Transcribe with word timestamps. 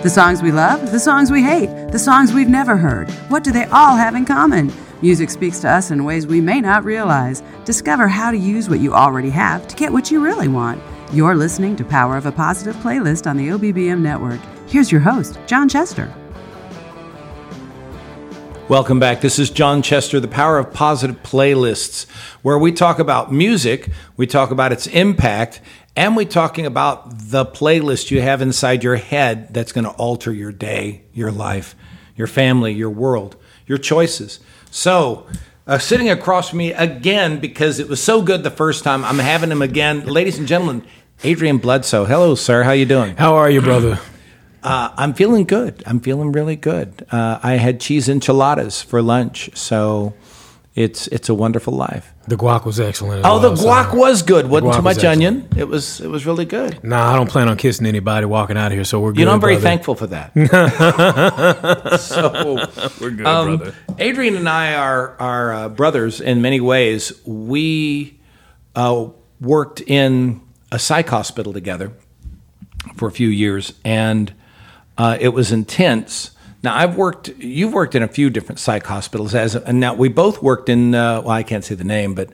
The 0.00 0.10
songs 0.10 0.42
we 0.42 0.52
love, 0.52 0.92
the 0.92 1.00
songs 1.00 1.32
we 1.32 1.42
hate, 1.42 1.90
the 1.90 1.98
songs 1.98 2.32
we've 2.32 2.48
never 2.48 2.76
heard. 2.76 3.10
What 3.30 3.42
do 3.42 3.50
they 3.50 3.64
all 3.64 3.96
have 3.96 4.14
in 4.14 4.24
common? 4.24 4.72
Music 5.02 5.28
speaks 5.28 5.58
to 5.58 5.68
us 5.68 5.90
in 5.90 6.04
ways 6.04 6.24
we 6.24 6.40
may 6.40 6.60
not 6.60 6.84
realize. 6.84 7.42
Discover 7.64 8.06
how 8.06 8.30
to 8.30 8.36
use 8.36 8.68
what 8.68 8.78
you 8.78 8.94
already 8.94 9.30
have 9.30 9.66
to 9.66 9.74
get 9.74 9.92
what 9.92 10.08
you 10.08 10.22
really 10.22 10.46
want. 10.46 10.80
You're 11.12 11.34
listening 11.34 11.74
to 11.74 11.84
Power 11.84 12.16
of 12.16 12.26
a 12.26 12.30
Positive 12.30 12.76
playlist 12.76 13.28
on 13.28 13.36
the 13.36 13.48
OBBM 13.48 14.00
network. 14.00 14.38
Here's 14.68 14.92
your 14.92 15.00
host, 15.00 15.36
John 15.48 15.68
Chester. 15.68 16.14
Welcome 18.68 19.00
back. 19.00 19.20
This 19.20 19.40
is 19.40 19.50
John 19.50 19.82
Chester, 19.82 20.20
the 20.20 20.28
Power 20.28 20.58
of 20.58 20.72
Positive 20.72 21.20
Playlists, 21.24 22.08
where 22.42 22.58
we 22.58 22.70
talk 22.70 23.00
about 23.00 23.32
music, 23.32 23.88
we 24.16 24.28
talk 24.28 24.52
about 24.52 24.70
its 24.70 24.86
impact, 24.86 25.60
and 25.98 26.16
we're 26.16 26.24
talking 26.24 26.64
about 26.64 27.10
the 27.10 27.44
playlist 27.44 28.12
you 28.12 28.22
have 28.22 28.40
inside 28.40 28.84
your 28.84 28.94
head 28.94 29.52
that's 29.52 29.72
going 29.72 29.84
to 29.84 29.90
alter 29.90 30.32
your 30.32 30.52
day, 30.52 31.02
your 31.12 31.32
life, 31.32 31.74
your 32.14 32.28
family, 32.28 32.72
your 32.72 32.88
world, 32.88 33.34
your 33.66 33.78
choices. 33.78 34.38
So, 34.70 35.26
uh, 35.66 35.78
sitting 35.78 36.08
across 36.08 36.50
from 36.50 36.58
me 36.58 36.72
again 36.72 37.40
because 37.40 37.80
it 37.80 37.88
was 37.88 38.00
so 38.00 38.22
good 38.22 38.44
the 38.44 38.50
first 38.50 38.84
time, 38.84 39.04
I'm 39.04 39.18
having 39.18 39.50
him 39.50 39.60
again, 39.60 40.06
ladies 40.06 40.38
and 40.38 40.46
gentlemen. 40.46 40.86
Adrian 41.24 41.58
Bledsoe. 41.58 42.04
Hello, 42.04 42.36
sir. 42.36 42.62
How 42.62 42.70
you 42.70 42.86
doing? 42.86 43.16
How 43.16 43.34
are 43.34 43.50
you, 43.50 43.60
brother? 43.60 43.98
Uh, 44.62 44.94
I'm 44.96 45.14
feeling 45.14 45.46
good. 45.46 45.82
I'm 45.84 45.98
feeling 45.98 46.30
really 46.30 46.54
good. 46.54 47.04
Uh, 47.10 47.40
I 47.42 47.54
had 47.54 47.80
cheese 47.80 48.08
enchiladas 48.08 48.82
for 48.82 49.02
lunch, 49.02 49.50
so 49.54 50.14
it's 50.78 51.08
it's 51.08 51.28
a 51.28 51.34
wonderful 51.34 51.72
life. 51.74 52.14
The 52.28 52.36
guac 52.36 52.64
was 52.64 52.78
excellent. 52.78 53.26
Oh, 53.26 53.40
the 53.40 53.50
guac 53.50 53.92
was 53.92 54.22
good. 54.22 54.46
wasn't 54.46 54.70
guac 54.70 54.76
too 54.76 54.82
was 54.82 54.96
much 54.96 55.04
onion. 55.04 55.48
It 55.56 55.66
was 55.66 56.00
it 56.00 56.06
was 56.06 56.24
really 56.24 56.44
good. 56.44 56.84
Nah, 56.84 57.12
I 57.12 57.16
don't 57.16 57.28
plan 57.28 57.48
on 57.48 57.56
kissing 57.56 57.84
anybody 57.84 58.26
walking 58.26 58.56
out 58.56 58.70
of 58.70 58.76
here, 58.76 58.84
so 58.84 59.00
we're 59.00 59.10
good. 59.10 59.18
You 59.18 59.24
know, 59.24 59.32
I'm 59.32 59.40
very 59.40 59.54
brother. 59.54 59.66
thankful 59.66 59.96
for 59.96 60.06
that. 60.06 60.32
so 62.00 62.68
We're 63.00 63.10
good, 63.10 63.26
um, 63.26 63.56
brother. 63.56 63.74
Adrian 63.98 64.36
and 64.36 64.48
I 64.48 64.74
are 64.74 65.16
are 65.18 65.52
uh, 65.52 65.68
brothers 65.68 66.20
in 66.20 66.42
many 66.42 66.60
ways. 66.60 67.12
We 67.26 68.20
uh, 68.76 69.08
worked 69.40 69.80
in 69.80 70.40
a 70.70 70.78
psych 70.78 71.08
hospital 71.08 71.52
together 71.52 71.92
for 72.94 73.08
a 73.08 73.12
few 73.12 73.28
years, 73.28 73.72
and 73.84 74.32
uh, 74.96 75.18
it 75.20 75.30
was 75.30 75.50
intense. 75.50 76.30
Now 76.62 76.76
I've 76.76 76.96
worked. 76.96 77.28
You've 77.38 77.72
worked 77.72 77.94
in 77.94 78.02
a 78.02 78.08
few 78.08 78.30
different 78.30 78.58
psych 78.58 78.84
hospitals, 78.84 79.34
as 79.34 79.54
and 79.54 79.80
now 79.80 79.94
we 79.94 80.08
both 80.08 80.42
worked 80.42 80.68
in. 80.68 80.94
Uh, 80.94 81.20
well, 81.22 81.30
I 81.30 81.42
can't 81.42 81.64
say 81.64 81.74
the 81.74 81.84
name, 81.84 82.14
but 82.14 82.30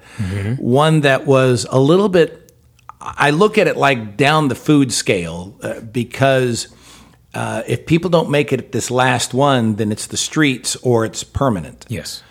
one 0.58 1.02
that 1.02 1.26
was 1.26 1.66
a 1.70 1.78
little 1.78 2.08
bit. 2.08 2.52
I 3.00 3.30
look 3.30 3.58
at 3.58 3.66
it 3.66 3.76
like 3.76 4.16
down 4.16 4.48
the 4.48 4.54
food 4.54 4.90
scale 4.90 5.54
uh, 5.62 5.80
because 5.80 6.74
uh, 7.34 7.62
if 7.66 7.84
people 7.84 8.08
don't 8.08 8.30
make 8.30 8.52
it 8.52 8.60
at 8.60 8.72
this 8.72 8.90
last 8.90 9.34
one, 9.34 9.74
then 9.74 9.92
it's 9.92 10.06
the 10.06 10.16
streets 10.16 10.76
or 10.76 11.04
it's 11.04 11.22
permanent. 11.22 11.84
Yes. 11.88 12.22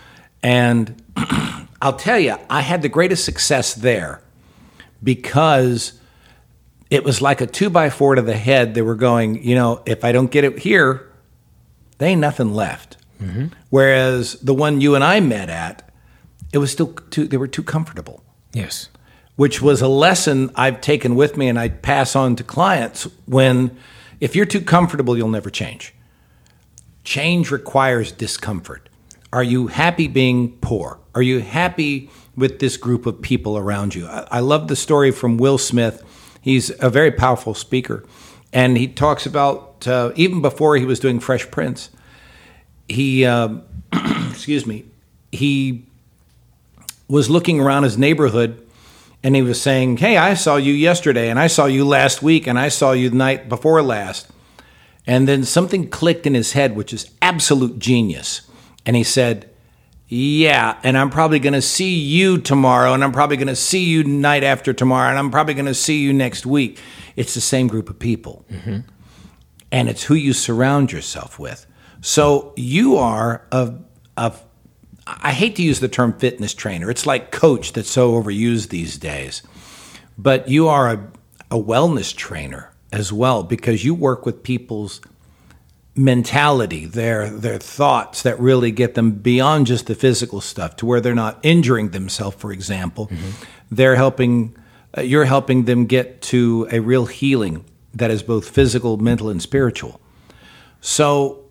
And 0.42 1.02
I'll 1.82 1.96
tell 1.96 2.18
you, 2.18 2.38
I 2.50 2.62
had 2.62 2.82
the 2.82 2.90
greatest 2.90 3.24
success 3.24 3.76
there 3.76 4.22
because 5.04 5.94
it 6.90 7.04
was 7.04 7.22
like 7.22 7.42
a 7.42 7.48
two 7.48 7.70
by 7.70 7.90
four 7.90 8.16
to 8.16 8.22
the 8.22 8.36
head. 8.36 8.74
They 8.74 8.82
were 8.82 8.96
going, 8.96 9.44
you 9.44 9.56
know, 9.56 9.84
if 9.86 10.04
I 10.04 10.12
don't 10.12 10.32
get 10.32 10.44
it 10.44 10.60
here, 10.60 11.10
there 12.04 12.10
ain't 12.12 12.22
nothing 12.22 12.54
left. 12.54 12.98
Whereas 13.70 14.34
the 14.42 14.54
one 14.54 14.82
you 14.82 14.96
and 14.96 15.04
I 15.04 15.22
met 15.22 15.50
at, 15.50 15.90
it 16.52 16.58
was 16.58 16.72
still 16.74 16.88
too, 17.10 17.26
they 17.26 17.38
were 17.38 17.48
too 17.48 17.64
comfortable, 17.64 18.22
Yes. 18.52 18.90
which 19.38 19.62
was 19.62 19.82
a 19.82 19.88
lesson 19.88 20.52
I've 20.56 20.82
taken 20.82 21.16
with 21.16 21.38
me 21.38 21.48
and 21.48 21.58
I 21.58 21.70
pass 21.70 22.18
on 22.18 22.36
to 22.36 22.44
clients 22.44 23.08
when 23.26 23.78
if 24.20 24.36
you're 24.36 24.46
too 24.46 24.60
comfortable, 24.60 25.18
you'll 25.18 25.30
never 25.30 25.50
change. 25.50 25.94
Change 27.06 27.50
requires 27.50 28.12
discomfort. 28.12 28.90
Are 29.32 29.44
you 29.44 29.68
happy 29.68 30.08
being 30.10 30.58
poor? 30.60 31.00
Are 31.16 31.22
you 31.22 31.40
happy 31.40 32.10
with 32.36 32.60
this 32.60 32.76
group 32.76 33.06
of 33.06 33.22
people 33.22 33.58
around 33.58 33.96
you? 33.96 34.06
I, 34.08 34.28
I 34.32 34.40
love 34.42 34.68
the 34.68 34.76
story 34.76 35.12
from 35.12 35.38
Will 35.38 35.58
Smith. 35.58 36.04
He's 36.42 36.72
a 36.82 36.90
very 36.90 37.12
powerful 37.12 37.54
speaker. 37.54 38.04
And 38.52 38.78
he 38.78 38.88
talks 38.88 39.26
about, 39.26 39.88
uh, 39.88 40.12
even 40.16 40.42
before 40.42 40.76
he 40.76 40.86
was 40.86 41.00
doing 41.00 41.20
Fresh 41.22 41.50
Prince, 41.52 41.90
he, 42.88 43.26
um, 43.26 43.64
excuse 44.30 44.66
me, 44.66 44.86
he 45.32 45.86
was 47.08 47.30
looking 47.30 47.60
around 47.60 47.84
his 47.84 47.98
neighborhood 47.98 48.64
and 49.24 49.36
he 49.36 49.42
was 49.42 49.62
saying, 49.62 49.98
Hey, 49.98 50.18
I 50.18 50.34
saw 50.34 50.58
you 50.58 50.74
yesterday, 50.74 51.30
and 51.30 51.40
I 51.40 51.48
saw 51.48 51.66
you 51.66 51.86
last 51.86 52.22
week, 52.22 52.46
and 52.46 52.60
I 52.60 52.68
saw 52.68 52.92
you 52.92 53.10
the 53.10 53.16
night 53.16 53.48
before 53.48 53.82
last. 53.82 54.28
And 55.08 55.28
then 55.28 55.44
something 55.44 55.90
clicked 55.90 56.28
in 56.28 56.34
his 56.34 56.54
head, 56.54 56.76
which 56.76 56.94
is 56.94 57.10
absolute 57.22 57.80
genius. 57.80 58.42
And 58.86 58.96
he 58.98 59.04
said, 59.04 59.50
Yeah, 60.10 60.78
and 60.84 60.98
I'm 60.98 61.10
probably 61.10 61.40
going 61.40 61.54
to 61.54 61.62
see 61.62 61.96
you 61.96 62.38
tomorrow, 62.38 62.94
and 62.94 63.04
I'm 63.04 63.14
probably 63.14 63.38
going 63.38 63.48
to 63.48 63.56
see 63.56 63.86
you 63.86 64.04
night 64.04 64.44
after 64.44 64.74
tomorrow, 64.74 65.10
and 65.10 65.18
I'm 65.18 65.32
probably 65.32 65.54
going 65.54 65.66
to 65.66 65.74
see 65.74 66.00
you 66.00 66.14
next 66.14 66.46
week. 66.46 66.80
It's 67.16 67.34
the 67.34 67.42
same 67.42 67.68
group 67.68 67.90
of 67.90 68.00
people. 68.00 68.46
And 69.72 69.90
it's 69.90 70.04
who 70.04 70.16
you 70.16 70.34
surround 70.34 70.92
yourself 70.92 71.40
with. 71.40 71.66
So 72.04 72.52
you 72.58 72.98
are 72.98 73.48
a, 73.50 73.76
a 74.18 74.34
I 75.08 75.32
hate 75.32 75.56
to 75.56 75.64
use 75.64 75.80
the 75.80 75.88
term 75.88 76.12
fitness 76.20 76.54
trainer. 76.54 76.92
It's 76.92 77.06
like 77.06 77.32
coach 77.32 77.72
that's 77.72 77.90
so 77.90 78.22
overused 78.22 78.70
these 78.70 78.98
days. 78.98 79.42
But 80.18 80.50
you 80.50 80.68
are 80.68 80.90
a, 80.92 81.12
a 81.50 81.56
wellness 81.56 82.14
trainer 82.14 82.74
as 82.92 83.14
well 83.14 83.42
because 83.42 83.86
you 83.86 83.96
work 83.96 84.26
with 84.26 84.44
people's 84.44 85.00
mentality, 85.96 86.86
their 86.86 87.30
their 87.30 87.58
thoughts 87.58 88.22
that 88.24 88.38
really 88.38 88.72
get 88.72 88.96
them 88.96 89.12
beyond 89.12 89.68
just 89.68 89.88
the 89.88 89.96
physical 89.96 90.42
stuff 90.42 90.76
to 90.76 90.86
where 90.86 91.00
they're 91.00 91.16
not 91.16 91.40
injuring 91.42 91.92
themselves, 91.92 92.36
for 92.36 92.52
example. 92.52 93.10
They're 93.72 93.96
helping 93.96 94.58
uh, 94.98 95.04
you're 95.04 95.24
helping 95.24 95.64
them 95.64 95.86
get 95.86 96.22
to 96.24 96.68
a 96.70 96.80
real 96.82 97.06
healing 97.06 97.64
that 97.94 98.12
is 98.12 98.24
both 98.24 98.50
physical, 98.50 98.98
mental 98.98 99.30
and 99.30 99.42
spiritual. 99.42 100.02
So, 100.82 101.43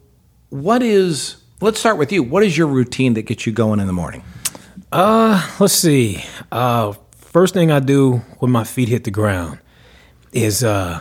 what 0.52 0.82
is 0.82 1.36
let's 1.62 1.80
start 1.80 1.96
with 1.96 2.12
you. 2.12 2.22
What 2.22 2.42
is 2.42 2.56
your 2.58 2.66
routine 2.66 3.14
that 3.14 3.22
gets 3.22 3.46
you 3.46 3.52
going 3.52 3.80
in 3.80 3.86
the 3.86 3.92
morning? 3.92 4.22
Uh, 4.92 5.50
Let's 5.58 5.72
see. 5.72 6.22
Uh, 6.50 6.92
first 7.16 7.54
thing 7.54 7.70
I 7.70 7.80
do 7.80 8.18
when 8.38 8.50
my 8.50 8.64
feet 8.64 8.88
hit 8.88 9.04
the 9.04 9.10
ground 9.10 9.58
is 10.32 10.62
uh, 10.62 11.00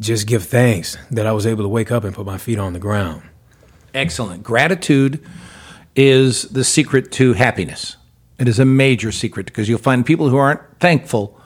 just 0.00 0.28
give 0.28 0.44
thanks 0.44 0.96
that 1.10 1.26
I 1.26 1.32
was 1.32 1.46
able 1.46 1.64
to 1.64 1.68
wake 1.68 1.90
up 1.90 2.04
and 2.04 2.14
put 2.14 2.26
my 2.26 2.38
feet 2.38 2.60
on 2.60 2.72
the 2.72 2.78
ground. 2.78 3.22
Excellent. 3.92 4.44
Gratitude 4.44 5.20
is 5.96 6.42
the 6.42 6.62
secret 6.62 7.10
to 7.12 7.32
happiness. 7.32 7.96
It 8.38 8.46
is 8.46 8.60
a 8.60 8.64
major 8.64 9.10
secret 9.10 9.46
because 9.46 9.68
you'll 9.68 9.78
find 9.78 10.06
people 10.06 10.28
who 10.28 10.36
aren't 10.36 10.60
thankful 10.78 11.40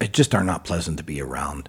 it 0.00 0.12
just 0.12 0.34
are 0.34 0.44
not 0.44 0.64
pleasant 0.64 0.98
to 0.98 1.02
be 1.02 1.20
around. 1.20 1.68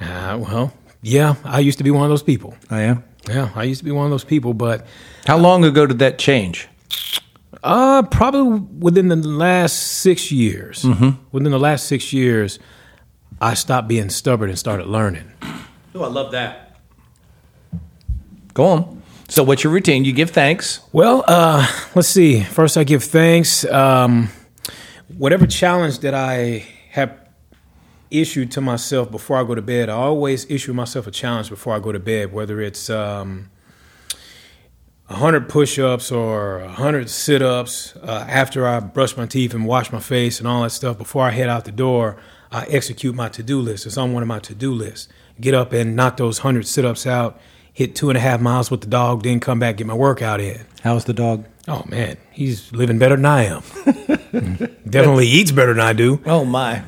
Uh, 0.00 0.38
well, 0.40 0.72
yeah, 1.02 1.34
I 1.44 1.60
used 1.60 1.78
to 1.78 1.84
be 1.84 1.90
one 1.90 2.04
of 2.04 2.10
those 2.10 2.22
people. 2.22 2.54
I 2.70 2.82
am. 2.82 3.04
Yeah, 3.28 3.50
I 3.54 3.64
used 3.64 3.78
to 3.80 3.84
be 3.84 3.90
one 3.92 4.04
of 4.04 4.10
those 4.10 4.24
people, 4.24 4.52
but 4.54 4.86
How 5.26 5.36
long 5.38 5.64
ago 5.64 5.86
did 5.86 5.98
that 6.00 6.18
change? 6.18 6.68
Uh, 7.62 8.02
probably 8.02 8.58
within 8.80 9.08
the 9.08 9.16
last 9.16 9.74
six 10.00 10.32
years. 10.32 10.84
Within 11.30 11.52
the 11.52 11.58
last 11.60 11.86
six 11.86 12.12
years, 12.12 12.58
I 13.40 13.54
stopped 13.54 13.86
being 13.88 14.10
stubborn 14.10 14.48
and 14.50 14.58
started 14.58 14.86
learning. 14.86 15.30
Oh, 15.94 16.02
I 16.02 16.08
love 16.08 16.32
that. 16.32 16.76
Go 18.54 18.64
on. 18.66 19.02
So, 19.28 19.42
what's 19.44 19.62
your 19.64 19.72
routine? 19.72 20.04
You 20.04 20.12
give 20.12 20.30
thanks. 20.30 20.80
Well, 20.92 21.24
uh, 21.26 21.66
let's 21.94 22.08
see. 22.08 22.42
First, 22.42 22.76
I 22.76 22.84
give 22.84 23.02
thanks. 23.04 23.64
Um, 23.64 24.28
whatever 25.16 25.46
challenge 25.46 26.00
that 26.00 26.12
I 26.14 26.66
have 26.90 27.18
issued 28.12 28.50
to 28.52 28.60
myself 28.60 29.10
before 29.10 29.38
I 29.38 29.44
go 29.44 29.54
to 29.54 29.62
bed, 29.62 29.88
I 29.88 29.94
always 29.94 30.48
issue 30.50 30.72
myself 30.72 31.06
a 31.06 31.10
challenge 31.10 31.48
before 31.50 31.74
I 31.74 31.78
go 31.78 31.92
to 31.92 31.98
bed, 31.98 32.32
whether 32.32 32.60
it's 32.60 32.90
um, 32.90 33.50
100 35.06 35.48
push 35.48 35.78
ups 35.78 36.12
or 36.12 36.60
100 36.60 37.10
sit 37.10 37.42
ups 37.42 37.94
uh, 37.96 38.26
after 38.28 38.66
I 38.66 38.80
brush 38.80 39.16
my 39.16 39.26
teeth 39.26 39.54
and 39.54 39.66
wash 39.66 39.92
my 39.92 40.00
face 40.00 40.38
and 40.38 40.48
all 40.48 40.62
that 40.62 40.70
stuff. 40.70 40.98
Before 40.98 41.22
I 41.24 41.30
head 41.30 41.48
out 41.48 41.64
the 41.64 41.72
door, 41.72 42.16
I 42.50 42.64
execute 42.66 43.14
my 43.14 43.28
to 43.30 43.42
do 43.42 43.60
list. 43.60 43.86
It's 43.86 43.96
on 43.96 44.12
one 44.12 44.22
of 44.22 44.28
my 44.28 44.38
to 44.40 44.54
do 44.54 44.72
lists. 44.72 45.08
Get 45.40 45.54
up 45.54 45.72
and 45.72 45.96
knock 45.96 46.18
those 46.18 46.44
100 46.44 46.66
sit 46.66 46.84
ups 46.84 47.06
out, 47.06 47.40
hit 47.72 47.94
two 47.94 48.10
and 48.10 48.16
a 48.16 48.20
half 48.20 48.40
miles 48.40 48.70
with 48.70 48.82
the 48.82 48.86
dog, 48.86 49.22
then 49.22 49.40
come 49.40 49.58
back, 49.58 49.78
get 49.78 49.86
my 49.86 49.94
workout 49.94 50.40
in. 50.40 50.64
How's 50.82 51.04
the 51.04 51.14
dog? 51.14 51.46
Oh 51.68 51.84
man, 51.88 52.16
he's 52.30 52.72
living 52.72 52.98
better 52.98 53.16
than 53.16 53.24
I 53.24 53.44
am. 53.44 53.62
Definitely 54.88 55.28
eats 55.28 55.52
better 55.52 55.72
than 55.72 55.80
I 55.80 55.92
do. 55.92 56.20
Oh 56.26 56.44
my. 56.44 56.82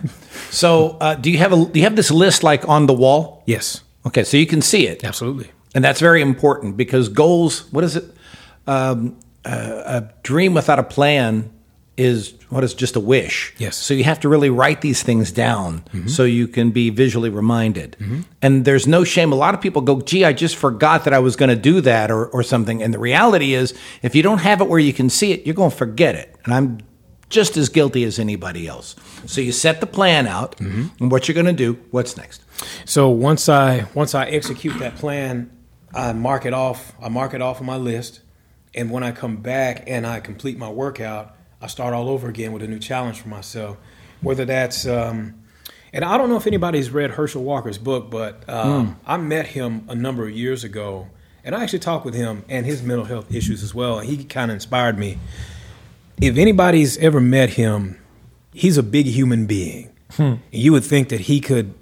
So, 0.54 0.96
uh, 1.00 1.14
do 1.16 1.30
you 1.30 1.38
have 1.38 1.52
a 1.52 1.64
do 1.66 1.78
you 1.80 1.84
have 1.84 1.96
this 1.96 2.10
list 2.10 2.42
like 2.42 2.68
on 2.68 2.86
the 2.86 2.94
wall? 2.94 3.42
Yes, 3.46 3.82
Okay, 4.06 4.22
so 4.24 4.36
you 4.36 4.46
can 4.46 4.60
see 4.62 4.86
it. 4.86 5.02
absolutely. 5.04 5.50
And 5.74 5.82
that's 5.84 6.00
very 6.00 6.20
important 6.22 6.76
because 6.76 7.08
goals, 7.08 7.70
what 7.72 7.82
is 7.84 7.96
it? 7.96 8.04
Um, 8.66 9.16
uh, 9.44 9.82
a 9.86 10.10
dream 10.22 10.54
without 10.54 10.78
a 10.78 10.82
plan 10.84 11.50
is 11.96 12.34
what 12.48 12.64
is 12.64 12.74
just 12.74 12.96
a 12.96 13.00
wish. 13.00 13.54
Yes. 13.58 13.76
So 13.76 13.94
you 13.94 14.04
have 14.04 14.20
to 14.20 14.28
really 14.28 14.50
write 14.50 14.80
these 14.80 15.02
things 15.02 15.30
down 15.32 15.84
so 16.06 16.24
you 16.24 16.48
can 16.48 16.70
be 16.70 16.90
visually 16.90 17.30
reminded. 17.30 17.96
And 18.42 18.64
there's 18.64 18.86
no 18.86 19.04
shame. 19.04 19.32
A 19.32 19.36
lot 19.36 19.54
of 19.54 19.60
people 19.60 19.80
go, 19.82 20.00
gee, 20.00 20.24
I 20.24 20.32
just 20.32 20.56
forgot 20.56 21.04
that 21.04 21.12
I 21.12 21.18
was 21.20 21.36
going 21.36 21.50
to 21.50 21.56
do 21.56 21.80
that 21.82 22.10
or, 22.10 22.26
or 22.26 22.42
something. 22.42 22.82
And 22.82 22.92
the 22.92 22.98
reality 22.98 23.54
is, 23.54 23.74
if 24.02 24.14
you 24.14 24.22
don't 24.22 24.38
have 24.38 24.60
it 24.60 24.68
where 24.68 24.80
you 24.80 24.92
can 24.92 25.08
see 25.10 25.32
it, 25.32 25.44
you're 25.46 25.54
going 25.54 25.70
to 25.70 25.76
forget 25.76 26.14
it. 26.14 26.34
And 26.44 26.52
I'm 26.54 26.78
just 27.28 27.56
as 27.56 27.68
guilty 27.68 28.04
as 28.04 28.18
anybody 28.18 28.66
else. 28.66 28.96
So 29.26 29.40
you 29.40 29.52
set 29.52 29.80
the 29.80 29.86
plan 29.86 30.26
out 30.26 30.58
and 30.60 31.10
what 31.10 31.28
you're 31.28 31.34
going 31.34 31.46
to 31.46 31.52
do. 31.52 31.78
What's 31.90 32.16
next? 32.16 32.42
So 32.84 33.08
once 33.08 33.48
I 33.48 33.86
once 33.94 34.14
I 34.14 34.26
execute 34.26 34.78
that 34.78 34.96
plan, 34.96 35.50
I 35.92 36.12
mark 36.12 36.46
it 36.46 36.52
off. 36.52 36.92
I 37.02 37.08
mark 37.08 37.34
it 37.34 37.42
off 37.42 37.60
on 37.60 37.66
my 37.66 37.76
list, 37.76 38.20
and 38.74 38.90
when 38.90 39.02
I 39.02 39.12
come 39.12 39.36
back 39.36 39.84
and 39.86 40.06
I 40.06 40.20
complete 40.20 40.58
my 40.58 40.68
workout, 40.68 41.34
I 41.60 41.66
start 41.66 41.94
all 41.94 42.08
over 42.08 42.28
again 42.28 42.52
with 42.52 42.62
a 42.62 42.68
new 42.68 42.78
challenge 42.78 43.20
for 43.20 43.28
myself. 43.28 43.76
Whether 44.20 44.44
that's 44.44 44.86
um, 44.86 45.34
and 45.92 46.04
I 46.04 46.18
don't 46.18 46.28
know 46.28 46.36
if 46.36 46.46
anybody's 46.46 46.90
read 46.90 47.12
Herschel 47.12 47.44
Walker's 47.44 47.78
book, 47.78 48.10
but 48.10 48.48
um, 48.48 48.98
I 49.06 49.16
met 49.16 49.46
him 49.46 49.86
a 49.88 49.94
number 49.94 50.24
of 50.24 50.30
years 50.32 50.64
ago, 50.64 51.08
and 51.44 51.54
I 51.54 51.62
actually 51.62 51.78
talked 51.78 52.04
with 52.04 52.14
him 52.14 52.44
and 52.48 52.66
his 52.66 52.82
mental 52.82 53.04
health 53.04 53.32
issues 53.32 53.62
as 53.62 53.74
well. 53.74 54.00
And 54.00 54.08
he 54.08 54.24
kind 54.24 54.50
of 54.50 54.56
inspired 54.56 54.98
me. 54.98 55.18
If 56.20 56.36
anybody's 56.36 56.96
ever 56.98 57.20
met 57.20 57.50
him, 57.50 57.98
he's 58.52 58.78
a 58.78 58.82
big 58.82 59.06
human 59.06 59.46
being. 59.46 59.90
Hmm. 60.12 60.34
You 60.52 60.72
would 60.72 60.84
think 60.84 61.08
that 61.08 61.20
he 61.20 61.40
could 61.40 61.74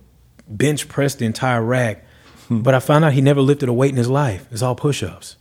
bench 0.48 0.88
press 0.88 1.14
the 1.14 1.26
entire 1.26 1.62
rack, 1.62 2.04
hmm. 2.48 2.60
but 2.60 2.74
I 2.74 2.80
found 2.80 3.04
out 3.04 3.12
he 3.12 3.20
never 3.20 3.40
lifted 3.40 3.68
a 3.68 3.72
weight 3.72 3.90
in 3.90 3.96
his 3.96 4.08
life. 4.08 4.46
It's 4.50 4.62
all 4.62 4.74
push 4.74 5.02
ups. 5.02 5.36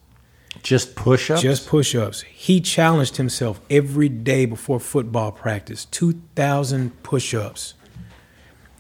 Just 0.64 0.96
push 0.96 1.32
ups? 1.32 1.42
Just 1.42 1.68
push 1.68 1.96
ups. 1.96 2.22
He 2.22 2.60
challenged 2.60 3.18
himself 3.18 3.62
every 3.70 4.10
day 4.10 4.46
before 4.46 4.80
football 4.80 5.32
practice 5.32 5.86
2,000 5.86 7.02
push 7.04 7.34
ups. 7.34 7.74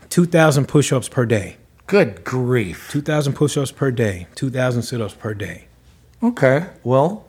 2,000 0.10 0.68
push 0.68 0.92
ups 0.92 1.08
per 1.08 1.26
day. 1.26 1.56
Good 1.88 2.24
grief. 2.24 2.90
2,000 2.92 3.34
push 3.34 3.58
ups 3.58 3.72
per 3.72 3.92
day. 3.92 4.28
2,000 4.36 4.84
sit 4.84 5.02
ups 5.02 5.14
per 5.14 5.34
day. 5.34 5.66
Okay. 6.22 6.68
Well, 6.84 7.26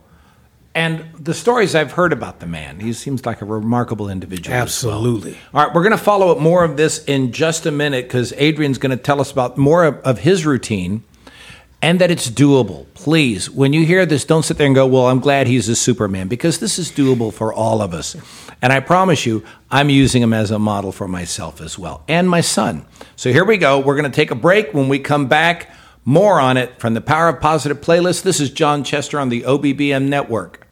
and 0.74 1.04
the 1.18 1.34
stories 1.34 1.74
I've 1.74 1.92
heard 1.92 2.12
about 2.12 2.40
the 2.40 2.46
man, 2.46 2.80
he 2.80 2.92
seems 2.94 3.26
like 3.26 3.42
a 3.42 3.44
remarkable 3.44 4.08
individual. 4.08 4.54
as 4.54 4.82
well. 4.84 4.94
Absolutely. 4.94 5.38
All 5.52 5.66
right, 5.66 5.74
we're 5.74 5.82
going 5.82 5.96
to 5.96 6.02
follow 6.02 6.30
up 6.30 6.38
more 6.38 6.64
of 6.64 6.76
this 6.78 7.04
in 7.04 7.32
just 7.32 7.66
a 7.66 7.70
minute 7.70 8.06
because 8.06 8.32
Adrian's 8.34 8.78
going 8.78 8.96
to 8.96 9.02
tell 9.02 9.20
us 9.20 9.30
about 9.30 9.58
more 9.58 9.84
of, 9.84 9.96
of 9.98 10.20
his 10.20 10.46
routine 10.46 11.04
and 11.82 12.00
that 12.00 12.10
it's 12.10 12.30
doable. 12.30 12.86
Please, 12.94 13.50
when 13.50 13.72
you 13.72 13.84
hear 13.84 14.06
this, 14.06 14.24
don't 14.24 14.44
sit 14.44 14.56
there 14.56 14.66
and 14.66 14.74
go, 14.74 14.86
Well, 14.86 15.08
I'm 15.08 15.18
glad 15.20 15.46
he's 15.46 15.68
a 15.68 15.76
Superman 15.76 16.28
because 16.28 16.58
this 16.60 16.78
is 16.78 16.90
doable 16.90 17.32
for 17.32 17.52
all 17.52 17.82
of 17.82 17.92
us. 17.92 18.16
And 18.62 18.72
I 18.72 18.80
promise 18.80 19.26
you, 19.26 19.44
I'm 19.70 19.90
using 19.90 20.22
him 20.22 20.32
as 20.32 20.52
a 20.52 20.58
model 20.58 20.92
for 20.92 21.08
myself 21.08 21.60
as 21.60 21.78
well 21.78 22.04
and 22.08 22.30
my 22.30 22.40
son. 22.40 22.86
So 23.16 23.32
here 23.32 23.44
we 23.44 23.58
go. 23.58 23.80
We're 23.80 23.96
going 23.96 24.10
to 24.10 24.14
take 24.14 24.30
a 24.30 24.36
break. 24.36 24.72
When 24.72 24.88
we 24.88 25.00
come 25.00 25.26
back, 25.26 25.74
more 26.04 26.40
on 26.40 26.56
it 26.56 26.78
from 26.80 26.94
the 26.94 27.00
Power 27.00 27.28
of 27.28 27.40
Positive 27.40 27.80
playlist. 27.80 28.22
This 28.22 28.40
is 28.40 28.50
John 28.50 28.82
Chester 28.82 29.20
on 29.20 29.28
the 29.28 29.42
OBBM 29.42 30.08
network. 30.08 30.66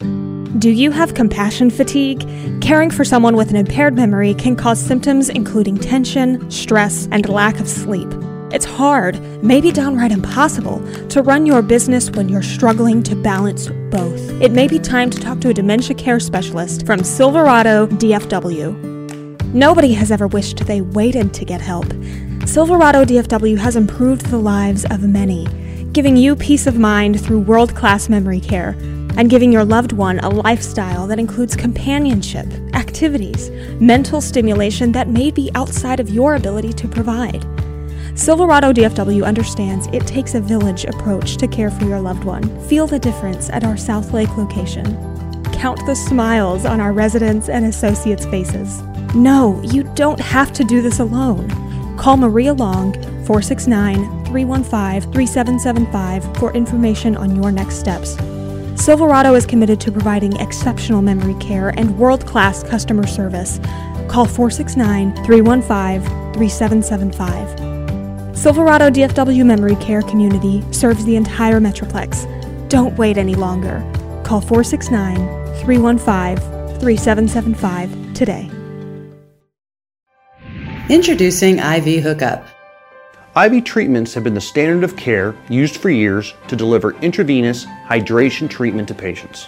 Do 0.59 0.69
you 0.69 0.91
have 0.91 1.13
compassion 1.13 1.69
fatigue? 1.69 2.21
Caring 2.61 2.91
for 2.91 3.05
someone 3.05 3.35
with 3.35 3.49
an 3.49 3.55
impaired 3.55 3.95
memory 3.95 4.33
can 4.33 4.55
cause 4.55 4.79
symptoms 4.79 5.29
including 5.29 5.77
tension, 5.77 6.51
stress, 6.51 7.07
and 7.11 7.27
lack 7.29 7.59
of 7.59 7.67
sleep. 7.67 8.09
It's 8.51 8.65
hard, 8.65 9.21
maybe 9.41 9.71
downright 9.71 10.11
impossible, 10.11 10.81
to 11.07 11.21
run 11.21 11.45
your 11.45 11.61
business 11.61 12.11
when 12.11 12.27
you're 12.27 12.43
struggling 12.43 13.01
to 13.03 13.15
balance 13.15 13.69
both. 13.89 14.29
It 14.41 14.51
may 14.51 14.67
be 14.67 14.77
time 14.77 15.09
to 15.09 15.19
talk 15.19 15.39
to 15.39 15.49
a 15.49 15.53
dementia 15.53 15.95
care 15.95 16.19
specialist 16.19 16.85
from 16.85 17.03
Silverado 17.05 17.87
DFW. 17.87 18.91
Nobody 19.53 19.93
has 19.93 20.11
ever 20.11 20.27
wished 20.27 20.65
they 20.65 20.81
waited 20.81 21.33
to 21.33 21.45
get 21.45 21.61
help. 21.61 21.87
Silverado 22.45 23.05
DFW 23.05 23.57
has 23.57 23.75
improved 23.75 24.25
the 24.25 24.37
lives 24.37 24.83
of 24.85 25.03
many, 25.03 25.47
giving 25.93 26.17
you 26.17 26.35
peace 26.35 26.67
of 26.67 26.77
mind 26.77 27.23
through 27.23 27.39
world 27.39 27.75
class 27.75 28.09
memory 28.09 28.41
care 28.41 28.75
and 29.15 29.29
giving 29.29 29.51
your 29.53 29.63
loved 29.63 29.93
one 29.93 30.19
a 30.19 30.29
lifestyle 30.29 31.05
that 31.07 31.19
includes 31.19 31.55
companionship, 31.55 32.47
activities, 32.73 33.49
mental 33.79 34.19
stimulation 34.19 34.91
that 34.91 35.07
may 35.07 35.31
be 35.31 35.51
outside 35.55 35.99
of 35.99 36.09
your 36.09 36.35
ability 36.35 36.73
to 36.73 36.87
provide. 36.87 37.45
Silverado 38.15 38.73
DFW 38.73 39.23
understands 39.23 39.87
it 39.93 40.05
takes 40.05 40.35
a 40.35 40.41
village 40.41 40.83
approach 40.83 41.37
to 41.37 41.47
care 41.47 41.71
for 41.71 41.85
your 41.85 42.01
loved 42.01 42.23
one. 42.23 42.59
Feel 42.67 42.87
the 42.87 42.99
difference 42.99 43.49
at 43.51 43.63
our 43.63 43.75
Southlake 43.75 44.35
location. 44.35 44.85
Count 45.53 45.79
the 45.85 45.95
smiles 45.95 46.65
on 46.65 46.81
our 46.81 46.91
residents 46.91 47.49
and 47.49 47.65
associates' 47.65 48.25
faces. 48.25 48.81
No, 49.13 49.61
you 49.63 49.83
don't 49.95 50.19
have 50.19 50.51
to 50.53 50.63
do 50.63 50.81
this 50.81 50.99
alone. 50.99 51.49
Call 52.01 52.17
Maria 52.17 52.53
Long 52.55 52.93
469 53.27 54.25
315 54.25 55.13
3775 55.13 56.37
for 56.37 56.51
information 56.53 57.15
on 57.15 57.35
your 57.35 57.51
next 57.51 57.75
steps. 57.75 58.17
Silverado 58.75 59.35
is 59.35 59.45
committed 59.45 59.79
to 59.81 59.91
providing 59.91 60.35
exceptional 60.37 61.03
memory 61.03 61.35
care 61.35 61.69
and 61.77 61.95
world 61.99 62.25
class 62.25 62.63
customer 62.63 63.05
service. 63.05 63.59
Call 64.09 64.25
469 64.25 65.13
315 65.23 66.33
3775. 66.33 68.35
Silverado 68.35 68.89
DFW 68.89 69.45
Memory 69.45 69.75
Care 69.75 70.01
Community 70.01 70.63
serves 70.73 71.05
the 71.05 71.15
entire 71.15 71.59
Metroplex. 71.59 72.25
Don't 72.67 72.97
wait 72.97 73.19
any 73.19 73.35
longer. 73.35 73.79
Call 74.25 74.41
469 74.41 75.17
315 75.63 76.79
3775 76.79 78.13
today. 78.15 78.49
Introducing 80.91 81.59
IV 81.59 82.03
Hookup. 82.03 82.45
IV 83.37 83.63
treatments 83.63 84.13
have 84.13 84.25
been 84.25 84.33
the 84.33 84.41
standard 84.41 84.83
of 84.83 84.97
care 84.97 85.33
used 85.47 85.77
for 85.77 85.89
years 85.89 86.33
to 86.49 86.57
deliver 86.57 86.91
intravenous 86.97 87.63
hydration 87.87 88.49
treatment 88.49 88.89
to 88.89 88.93
patients. 88.93 89.47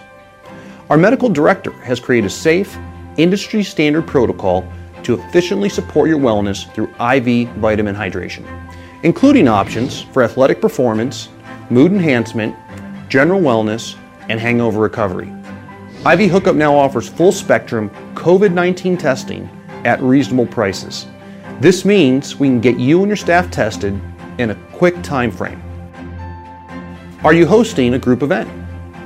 Our 0.90 0.96
medical 0.96 1.28
director 1.28 1.74
has 1.84 2.00
created 2.00 2.28
a 2.28 2.30
safe, 2.30 2.78
industry 3.18 3.62
standard 3.62 4.08
protocol 4.08 4.66
to 5.04 5.16
efficiently 5.16 5.68
support 5.68 6.08
your 6.08 6.18
wellness 6.18 6.74
through 6.74 6.88
IV 6.92 7.50
vitamin 7.58 7.94
hydration, 7.94 8.46
including 9.04 9.50
options 9.50 10.02
for 10.02 10.24
athletic 10.24 10.62
performance, 10.62 11.28
mood 11.70 11.92
enhancement, 11.92 12.56
general 13.10 13.42
wellness, 13.42 13.98
and 14.30 14.40
hangover 14.40 14.80
recovery. 14.80 15.28
IV 16.10 16.32
Hookup 16.32 16.56
now 16.56 16.74
offers 16.74 17.10
full 17.10 17.34
spectrum 17.34 17.90
COVID 18.14 18.54
19 18.54 18.96
testing 18.96 19.50
at 19.84 20.02
reasonable 20.02 20.48
prices. 20.48 21.06
This 21.60 21.86
means 21.86 22.36
we 22.38 22.48
can 22.48 22.60
get 22.60 22.78
you 22.78 23.00
and 23.00 23.08
your 23.08 23.16
staff 23.16 23.50
tested 23.52 24.00
in 24.38 24.50
a 24.50 24.56
quick 24.74 25.02
time 25.04 25.32
frame. 25.32 25.62
Are 27.24 27.34
you 27.34 27.46
hosting 27.46 27.94
a 27.94 28.00
group 28.00 28.22
event? 28.22 28.50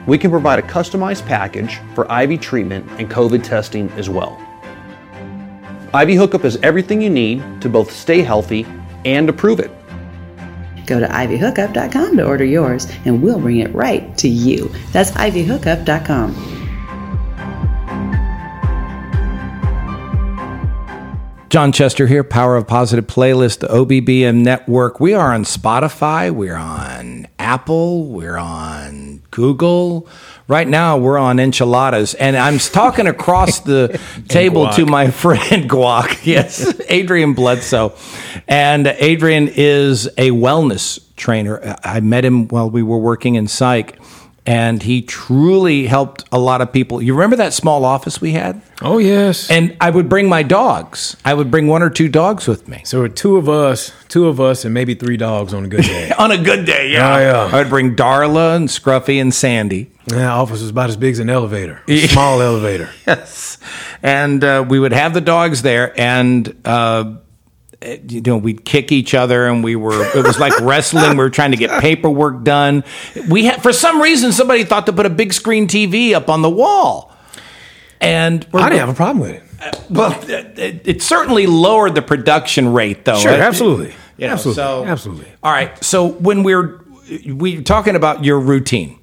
We 0.08 0.18
can 0.18 0.32
provide 0.32 0.58
a 0.58 0.64
customized 0.64 1.26
package 1.26 1.80
for 1.94 2.06
IV 2.12 2.40
treatment 2.40 2.90
and 2.98 3.10
COVID 3.10 3.44
testing 3.44 3.90
as 3.92 4.10
well. 4.10 4.42
IV 5.94 6.18
Hookup 6.18 6.46
is 6.46 6.58
everything 6.64 7.02
you 7.02 7.10
need 7.10 7.62
to 7.62 7.70
both 7.70 7.92
stay 7.92 8.22
healthy 8.22 8.66
and 9.06 9.28
to 9.28 9.34
prove 9.34 9.60
it. 9.60 9.72
Go 10.86 11.00
to 11.00 11.08
ivhookup.com 11.08 12.18
to 12.18 12.26
order 12.26 12.46
yours, 12.46 12.88
and 13.06 13.22
we'll 13.22 13.40
bring 13.40 13.60
it 13.60 13.74
right 13.76 14.18
to 14.18 14.30
you. 14.30 14.72
That's 14.94 15.12
ivhookup.com. 15.12 16.57
John 21.50 21.72
Chester 21.72 22.08
here, 22.08 22.26
Power 22.26 22.58
of 22.58 22.68
Positive 22.68 23.08
Playlist, 23.08 23.60
the 23.60 23.68
OBBM 23.68 24.44
Network. 24.44 25.00
We 25.00 25.14
are 25.14 25.34
on 25.34 25.46
Spotify, 25.46 26.30
we're 26.30 26.58
on 26.58 27.26
Apple, 27.40 28.04
we're 28.08 28.36
on 28.36 29.22
Google. 29.32 30.10
Right 30.50 30.68
now, 30.68 30.98
we're 30.98 31.18
on 31.18 31.40
enchiladas, 31.40 32.16
and 32.16 32.36
I'm 32.36 32.58
talking 32.58 33.08
across 33.08 33.60
the 33.62 33.98
table 34.28 34.68
to 34.72 34.86
my 34.86 35.10
friend 35.12 35.70
Guac. 35.70 36.26
Yes, 36.26 36.78
Adrian 36.90 37.34
Bledsoe, 37.34 37.94
and 38.50 38.86
Adrian 38.86 39.48
is 39.48 40.08
a 40.18 40.32
wellness 40.32 41.00
trainer. 41.16 41.78
I 41.82 42.02
met 42.02 42.26
him 42.26 42.50
while 42.50 42.70
we 42.70 42.84
were 42.84 43.00
working 43.00 43.36
in 43.36 43.48
psych, 43.48 43.98
and 44.48 44.82
he 44.82 45.02
truly 45.02 45.86
helped 45.88 46.24
a 46.32 46.40
lot 46.40 46.62
of 46.62 46.72
people. 46.72 47.02
You 47.02 47.14
remember 47.14 47.36
that 47.36 47.54
small 47.54 47.84
office 47.84 48.22
we 48.22 48.32
had? 48.32 48.62
Oh, 48.82 48.98
yes. 48.98 49.52
And 49.52 49.76
I 49.82 49.90
would 49.90 50.08
bring 50.08 50.30
my 50.30 50.42
dogs. 50.42 51.18
I 51.26 51.34
would 51.34 51.52
bring 51.52 51.68
one 51.68 51.84
or 51.84 51.90
two 51.90 52.08
dogs 52.08 52.48
with 52.48 52.68
me. 52.68 52.82
so 52.86 53.08
two 53.10 53.36
of 53.36 53.50
us, 53.50 53.92
two 54.08 54.28
of 54.28 54.40
us, 54.40 54.64
and 54.64 54.74
maybe 54.74 54.96
three 54.96 55.18
dogs 55.18 55.54
on 55.54 55.66
a 55.66 55.68
good 55.68 55.84
day. 55.84 56.12
On 56.18 56.32
a 56.32 56.38
good 56.42 56.66
day, 56.66 56.92
yeah. 56.92 57.16
Oh, 57.16 57.20
yeah. 57.20 57.50
I 57.56 57.60
would 57.62 57.70
bring 57.70 57.96
Darla 57.96 58.56
and 58.56 58.70
Scruffy 58.70 59.20
and 59.22 59.34
Sandy. 59.34 59.92
yeah, 60.08 60.34
office 60.34 60.62
was 60.62 60.70
about 60.70 60.90
as 60.90 60.96
big 60.98 61.12
as 61.12 61.20
an 61.20 61.30
elevator, 61.30 61.82
a 61.88 62.08
small 62.08 62.42
elevator. 62.42 62.90
Yes. 63.06 63.58
And 64.02 64.44
uh, 64.44 64.66
we 64.68 64.80
would 64.80 64.94
have 64.94 65.14
the 65.14 65.22
dogs 65.22 65.62
there 65.62 65.94
and 66.00 66.56
uh, 66.64 67.18
Uh, 67.86 67.98
you 68.10 68.22
know, 68.22 68.38
we'd 68.38 68.66
kick 68.66 68.92
each 68.92 69.14
other 69.14 69.46
and 69.46 69.64
we 69.64 69.76
were 69.76 70.04
it 70.16 70.26
was 70.26 70.40
like 70.40 70.60
wrestling. 70.62 71.12
We 71.12 71.18
were 71.18 71.30
trying 71.30 71.52
to 71.52 71.58
get 71.58 71.80
paperwork 71.82 72.44
done. 72.44 72.84
We 73.30 73.46
had 73.46 73.62
for 73.62 73.72
some 73.72 74.02
reason 74.02 74.32
somebody 74.32 74.64
thought 74.64 74.88
to 74.88 74.94
put 74.94 75.06
a 75.06 75.12
big 75.12 75.32
screen 75.32 75.68
TV 75.68 76.14
up 76.14 76.30
on 76.30 76.42
the 76.42 76.50
wall. 76.50 77.14
And 78.02 78.48
I 78.54 78.70
didn't 78.70 78.80
have 78.80 78.90
a 78.90 78.94
problem 78.94 79.20
with 79.20 79.32
it. 79.32 79.44
Uh, 79.60 79.72
well, 79.90 80.12
uh, 80.12 80.26
it, 80.28 80.88
it 80.88 81.02
certainly 81.02 81.48
lowered 81.48 81.96
the 81.96 82.02
production 82.02 82.74
rate, 82.74 83.06
though. 83.06 83.18
Sure, 83.18 83.32
absolutely. 83.32 83.94
you 84.18 84.28
know, 84.28 84.34
absolutely. 84.34 84.56
so- 84.56 84.86
absolutely. 84.86 85.28
All 85.44 85.52
right. 85.52 85.84
So 85.84 86.08
when 86.08 86.44
we're 86.44 86.84
we're 87.26 87.62
talking 87.62 87.96
about 87.96 88.24
your 88.24 88.40
routine 88.40 89.00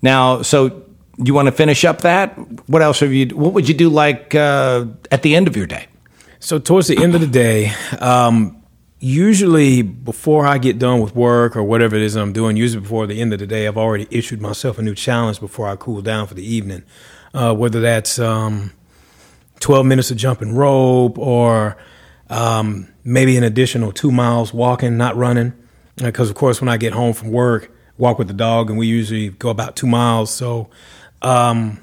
now, 0.00 0.42
so 0.42 0.82
you 1.18 1.34
want 1.34 1.46
to 1.46 1.52
finish 1.52 1.84
up 1.84 2.02
that? 2.02 2.34
What 2.68 2.82
else 2.82 3.00
have 3.00 3.12
you? 3.12 3.26
What 3.28 3.52
would 3.52 3.68
you 3.68 3.74
do 3.74 3.88
like 3.88 4.34
uh, 4.34 4.86
at 5.10 5.22
the 5.22 5.36
end 5.36 5.46
of 5.48 5.56
your 5.56 5.66
day? 5.66 5.86
So 6.42 6.58
towards 6.58 6.88
the 6.88 7.00
end 7.00 7.14
of 7.14 7.20
the 7.20 7.28
day, 7.28 7.72
um, 8.00 8.64
usually 8.98 9.82
before 9.82 10.44
I 10.44 10.58
get 10.58 10.76
done 10.76 11.00
with 11.00 11.14
work 11.14 11.54
or 11.54 11.62
whatever 11.62 11.94
it 11.94 12.02
is 12.02 12.16
I'm 12.16 12.32
doing, 12.32 12.56
usually 12.56 12.82
before 12.82 13.06
the 13.06 13.20
end 13.20 13.32
of 13.32 13.38
the 13.38 13.46
day, 13.46 13.68
I've 13.68 13.78
already 13.78 14.08
issued 14.10 14.40
myself 14.40 14.76
a 14.76 14.82
new 14.82 14.96
challenge 14.96 15.38
before 15.38 15.68
I 15.68 15.76
cool 15.76 16.02
down 16.02 16.26
for 16.26 16.34
the 16.34 16.44
evening. 16.44 16.82
Uh, 17.32 17.54
whether 17.54 17.80
that's 17.80 18.18
um, 18.18 18.72
12 19.60 19.86
minutes 19.86 20.10
of 20.10 20.16
jumping 20.16 20.52
rope 20.52 21.16
or 21.16 21.76
um, 22.28 22.88
maybe 23.04 23.36
an 23.36 23.44
additional 23.44 23.92
two 23.92 24.10
miles 24.10 24.52
walking, 24.52 24.96
not 24.96 25.14
running. 25.14 25.52
Because, 25.94 26.28
of 26.28 26.34
course, 26.34 26.60
when 26.60 26.68
I 26.68 26.76
get 26.76 26.92
home 26.92 27.12
from 27.12 27.30
work, 27.30 27.70
walk 27.98 28.18
with 28.18 28.26
the 28.26 28.34
dog, 28.34 28.68
and 28.68 28.76
we 28.76 28.88
usually 28.88 29.28
go 29.28 29.48
about 29.48 29.76
two 29.76 29.86
miles. 29.86 30.34
So 30.34 30.70
um, 31.22 31.78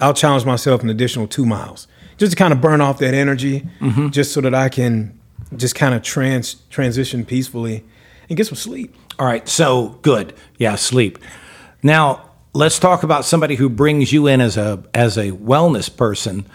I'll 0.00 0.14
challenge 0.14 0.44
myself 0.44 0.82
an 0.82 0.90
additional 0.90 1.28
two 1.28 1.46
miles 1.46 1.86
just 2.18 2.32
to 2.32 2.36
kind 2.36 2.52
of 2.52 2.60
burn 2.60 2.80
off 2.80 2.98
that 2.98 3.14
energy, 3.14 3.66
just 4.10 4.32
so 4.32 4.40
that 4.40 4.54
I 4.54 4.68
can 4.68 5.18
just 5.56 5.74
kind 5.74 5.94
of 5.94 6.02
trans 6.02 6.54
transition 6.70 7.24
peacefully 7.24 7.84
and 8.28 8.36
get 8.36 8.46
some 8.46 8.56
sleep. 8.56 8.94
All 9.18 9.26
right. 9.26 9.48
So 9.48 9.98
good. 10.02 10.34
Yeah, 10.58 10.74
sleep. 10.76 11.18
Now 11.82 12.30
let's 12.52 12.78
talk 12.78 13.02
about 13.02 13.24
somebody 13.24 13.56
who 13.56 13.68
brings 13.68 14.12
you 14.12 14.26
in 14.26 14.40
as 14.40 14.56
a 14.56 14.82
as 14.94 15.16
a 15.16 15.30
wellness 15.32 15.94
person. 15.94 16.46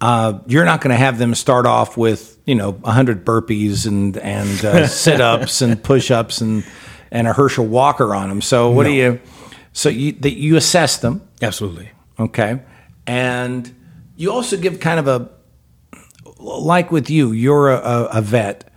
Uh, 0.00 0.38
you're 0.46 0.64
not 0.64 0.80
going 0.80 0.90
to 0.90 0.96
have 0.96 1.18
them 1.18 1.34
start 1.34 1.66
off 1.66 1.96
with 1.96 2.38
you 2.46 2.54
know 2.54 2.72
100 2.72 3.24
burpees 3.24 3.86
and 3.86 4.16
and 4.16 4.64
uh, 4.64 4.86
sit 4.88 5.20
ups 5.20 5.60
and 5.60 5.82
push 5.82 6.10
ups 6.10 6.40
and 6.40 6.64
and 7.10 7.26
a 7.28 7.32
Herschel 7.32 7.66
Walker 7.66 8.14
on 8.14 8.28
them. 8.28 8.40
So 8.40 8.70
what 8.70 8.84
do 8.84 8.92
you? 8.92 9.20
So 9.72 9.88
you 9.88 10.12
that 10.12 10.36
you 10.36 10.56
assess 10.56 10.96
them, 10.98 11.28
Absolutely. 11.42 11.90
okay, 12.18 12.60
and 13.06 13.72
you 14.20 14.30
also 14.30 14.58
give 14.58 14.80
kind 14.80 15.00
of 15.00 15.08
a 15.08 15.30
like 16.38 16.92
with 16.92 17.08
you. 17.08 17.32
You're 17.32 17.70
a, 17.70 18.08
a, 18.12 18.20
vet. 18.20 18.70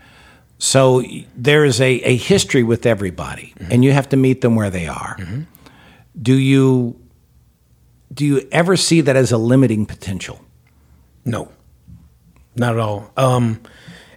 So 0.58 1.04
there's 1.36 1.82
a, 1.82 2.00
a 2.00 2.16
history 2.16 2.64
with 2.64 2.86
everybody, 2.86 3.54
and 3.70 3.84
you 3.84 3.92
have 3.92 4.08
to 4.10 4.18
meet 4.18 4.40
them 4.40 4.56
where 4.56 4.70
they 4.70 4.88
are. 4.88 5.18
Do 6.20 6.34
you 6.38 6.98
do 8.14 8.26
you 8.26 8.48
ever 8.54 8.78
see 8.78 9.02
that 9.02 9.18
as 9.18 9.34
a 9.34 9.38
limiting 9.38 9.86
potential? 9.86 10.40
No, 11.26 11.52
not 12.56 12.76
at 12.76 12.80
all. 12.80 13.12
Um, 13.18 13.60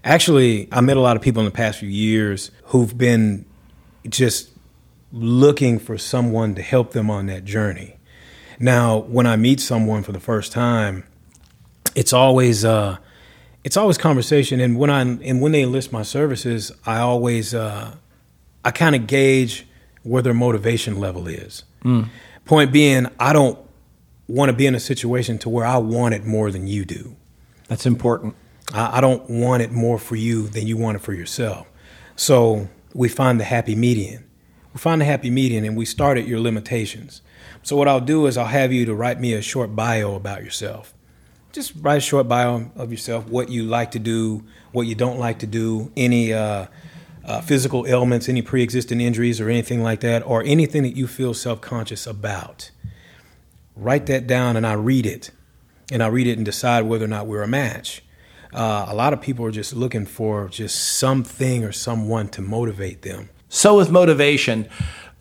actually, 0.05 0.69
I 0.71 0.81
met 0.81 0.97
a 0.97 1.01
lot 1.01 1.17
of 1.17 1.23
people 1.23 1.41
in 1.41 1.47
the 1.47 1.51
past 1.51 1.81
few 1.81 1.89
years 1.89 2.53
who've 2.67 2.97
been 2.97 3.47
just 4.09 4.51
looking 5.11 5.81
for 5.81 5.99
someone 5.99 6.55
to 6.55 6.63
help 6.63 6.93
them 6.93 7.11
on 7.11 7.27
that 7.27 7.45
journey. 7.45 7.97
Now, 8.61 8.99
when 8.99 9.27
I 9.27 9.35
meet 9.35 9.59
someone 9.61 10.05
for 10.05 10.13
the 10.13 10.21
first 10.21 10.53
time, 10.53 11.05
it's 11.97 12.13
always 12.13 12.65
uh, 12.65 12.99
it's 13.65 13.77
always 13.77 13.99
conversation, 13.99 14.61
and 14.61 14.79
when 14.79 14.91
I 14.91 15.01
and 15.01 15.41
when 15.41 15.51
they 15.51 15.63
enlist 15.63 15.91
my 15.91 16.03
services, 16.03 16.71
I 16.85 16.99
always 16.99 17.55
uh, 17.55 17.97
I 18.65 18.71
kind 18.71 18.95
of 18.95 19.09
gauge 19.09 19.67
where 20.05 20.23
their 20.23 20.35
motivation 20.35 21.01
level 21.01 21.27
is. 21.27 21.65
Point 22.45 22.71
being, 22.71 23.09
I 23.19 23.33
don't 23.33 23.59
want 24.29 24.51
to 24.51 24.53
be 24.53 24.67
in 24.67 24.75
a 24.77 24.81
situation 24.81 25.39
to 25.39 25.49
where 25.49 25.67
I 25.67 25.79
want 25.79 26.15
it 26.15 26.25
more 26.25 26.53
than 26.53 26.69
you 26.69 26.85
do. 26.85 27.17
That's 27.67 27.87
important. 27.87 28.37
I, 28.73 28.99
I 28.99 29.01
don't 29.01 29.29
want 29.29 29.63
it 29.63 29.73
more 29.73 29.99
for 29.99 30.15
you 30.15 30.47
than 30.49 30.67
you 30.69 30.77
want 30.77 30.97
it 30.97 31.01
for 31.01 31.13
yourself. 31.13 31.67
So 32.15 32.69
we 32.95 33.09
find 33.09 33.41
the 33.41 33.45
happy 33.45 33.75
median. 33.75 34.25
We 34.73 34.79
find 34.79 35.01
the 35.01 35.07
happy 35.07 35.31
median 35.31 35.65
and 35.65 35.77
we 35.77 35.85
start 35.85 36.19
at 36.19 36.27
your 36.29 36.39
limitations. 36.39 37.23
So 37.63 37.77
what 37.77 37.89
I'll 37.89 38.01
do 38.01 38.27
is 38.27 38.37
I'll 38.37 38.47
have 38.47 38.73
you 38.73 38.85
to 38.87 38.95
write 38.95 39.19
me 39.19 39.33
a 39.33 39.43
short 39.43 39.75
bio 39.75 40.15
about 40.15 40.45
yourself. 40.45 40.95
Just 41.57 41.73
write 41.81 41.97
a 41.97 42.01
short 42.01 42.29
bio 42.29 42.71
of 42.77 42.91
yourself, 42.91 43.29
what 43.29 43.49
you 43.49 43.63
like 43.63 43.93
to 43.93 43.99
do, 43.99 44.45
what 44.73 44.87
you 44.87 44.95
don't 44.95 45.19
like 45.19 45.39
to 45.39 45.47
do, 45.47 45.91
any 45.97 46.31
uh, 46.31 46.67
uh, 47.25 47.41
physical 47.41 47.87
ailments, 47.87 48.29
any 48.29 48.43
pre-existing 48.43 49.01
injuries 49.01 49.41
or 49.41 49.49
anything 49.49 49.83
like 49.83 50.01
that, 50.01 50.23
or 50.27 50.43
anything 50.43 50.83
that 50.83 50.97
you 50.97 51.07
feel 51.07 51.33
self-conscious 51.33 52.07
about. 52.07 52.71
Write 53.75 54.05
that 54.05 54.27
down 54.27 54.59
and 54.59 54.67
I 54.67 54.75
read 54.75 55.07
it 55.07 55.31
and 55.91 56.03
I 56.03 56.09
read 56.09 56.27
it 56.27 56.37
and 56.37 56.45
decide 56.45 56.83
whether 56.85 57.07
or 57.07 57.09
not 57.09 57.27
we're 57.27 57.43
a 57.43 57.49
match. 57.49 58.03
Uh, 58.53 58.85
a 58.87 58.95
lot 58.95 59.15
of 59.15 59.23
people 59.23 59.47
are 59.47 59.51
just 59.51 59.75
looking 59.75 60.05
for 60.05 60.51
just 60.51 60.99
something 60.99 61.65
or 61.65 61.73
someone 61.73 62.29
to 62.29 62.43
motivate 62.43 63.01
them. 63.01 63.31
So 63.49 63.79
with 63.79 63.91
motivation, 63.91 64.69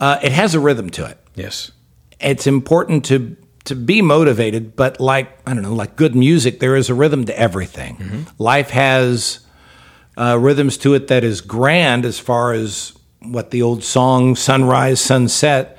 uh, 0.01 0.19
it 0.21 0.33
has 0.33 0.53
a 0.53 0.59
rhythm 0.59 0.89
to 0.89 1.05
it. 1.05 1.17
Yes. 1.33 1.71
It's 2.19 2.45
important 2.45 3.05
to 3.05 3.37
to 3.65 3.75
be 3.75 4.01
motivated, 4.01 4.75
but 4.75 4.99
like 4.99 5.37
I 5.45 5.53
don't 5.53 5.63
know, 5.63 5.73
like 5.73 5.95
good 5.95 6.15
music, 6.15 6.59
there 6.59 6.75
is 6.75 6.89
a 6.89 6.93
rhythm 6.93 7.25
to 7.25 7.39
everything. 7.39 8.27
Life 8.37 8.69
has 8.69 9.39
uh, 10.17 10.37
rhythms 10.39 10.77
to 10.77 10.93
it 10.93 11.07
that 11.07 11.23
is 11.23 11.41
grand 11.41 12.05
as 12.05 12.19
far 12.19 12.53
as 12.53 12.93
what 13.21 13.51
the 13.51 13.61
old 13.61 13.83
song 13.83 14.35
"Sunrise, 14.35 15.01
Sunset" 15.01 15.77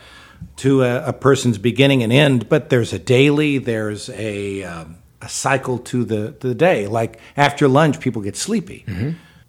to 0.56 0.82
a, 0.82 1.06
a 1.08 1.12
person's 1.12 1.58
beginning 1.58 2.02
and 2.02 2.12
end. 2.12 2.48
But 2.48 2.68
there's 2.70 2.92
a 2.92 2.98
daily, 2.98 3.58
there's 3.58 4.08
a 4.10 4.64
um, 4.64 4.96
a 5.22 5.28
cycle 5.28 5.78
to 5.78 6.04
the 6.04 6.32
to 6.32 6.48
the 6.48 6.54
day. 6.54 6.86
Like 6.86 7.18
after 7.36 7.68
lunch, 7.68 8.00
people 8.00 8.22
get 8.22 8.36
sleepy. 8.36 8.84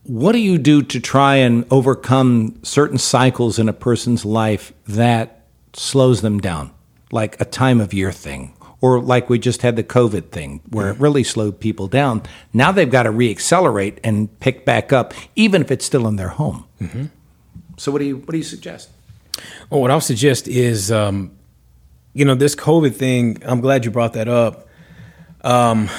What 0.03 0.31
do 0.31 0.39
you 0.39 0.57
do 0.57 0.83
to 0.83 0.99
try 1.01 1.35
and 1.35 1.65
overcome 1.69 2.59
certain 2.63 2.97
cycles 2.97 3.59
in 3.59 3.67
a 3.67 3.73
person's 3.73 4.23
life 4.23 4.71
that 4.87 5.41
slows 5.73 6.21
them 6.21 6.39
down, 6.39 6.71
like 7.11 7.39
a 7.39 7.45
time 7.45 7.79
of 7.81 7.93
year 7.93 8.11
thing, 8.11 8.53
or 8.81 8.99
like 8.99 9.29
we 9.29 9.39
just 9.39 9.61
had 9.61 9.75
the 9.75 9.83
COVID 9.83 10.29
thing 10.29 10.61
where 10.69 10.89
it 10.89 10.99
really 10.99 11.23
slowed 11.23 11.59
people 11.59 11.87
down? 11.87 12.21
Now 12.53 12.71
they've 12.71 12.89
got 12.89 13.03
to 13.03 13.11
reaccelerate 13.11 13.99
and 14.03 14.39
pick 14.39 14.65
back 14.65 14.93
up, 14.93 15.13
even 15.35 15.61
if 15.61 15.71
it's 15.71 15.85
still 15.85 16.07
in 16.07 16.15
their 16.15 16.29
home. 16.29 16.65
So 17.77 17.91
what 17.91 17.99
do 17.99 18.05
you 18.05 18.17
what 18.17 18.31
do 18.31 18.37
you 18.37 18.43
suggest? 18.43 18.89
Well, 19.69 19.81
what 19.81 19.91
I'll 19.91 20.01
suggest 20.01 20.47
is, 20.47 20.91
um, 20.91 21.31
you 22.13 22.25
know, 22.25 22.35
this 22.35 22.55
COVID 22.55 22.95
thing. 22.95 23.41
I'm 23.45 23.61
glad 23.61 23.85
you 23.85 23.91
brought 23.91 24.13
that 24.13 24.27
up. 24.27 24.67
Um, 25.41 25.89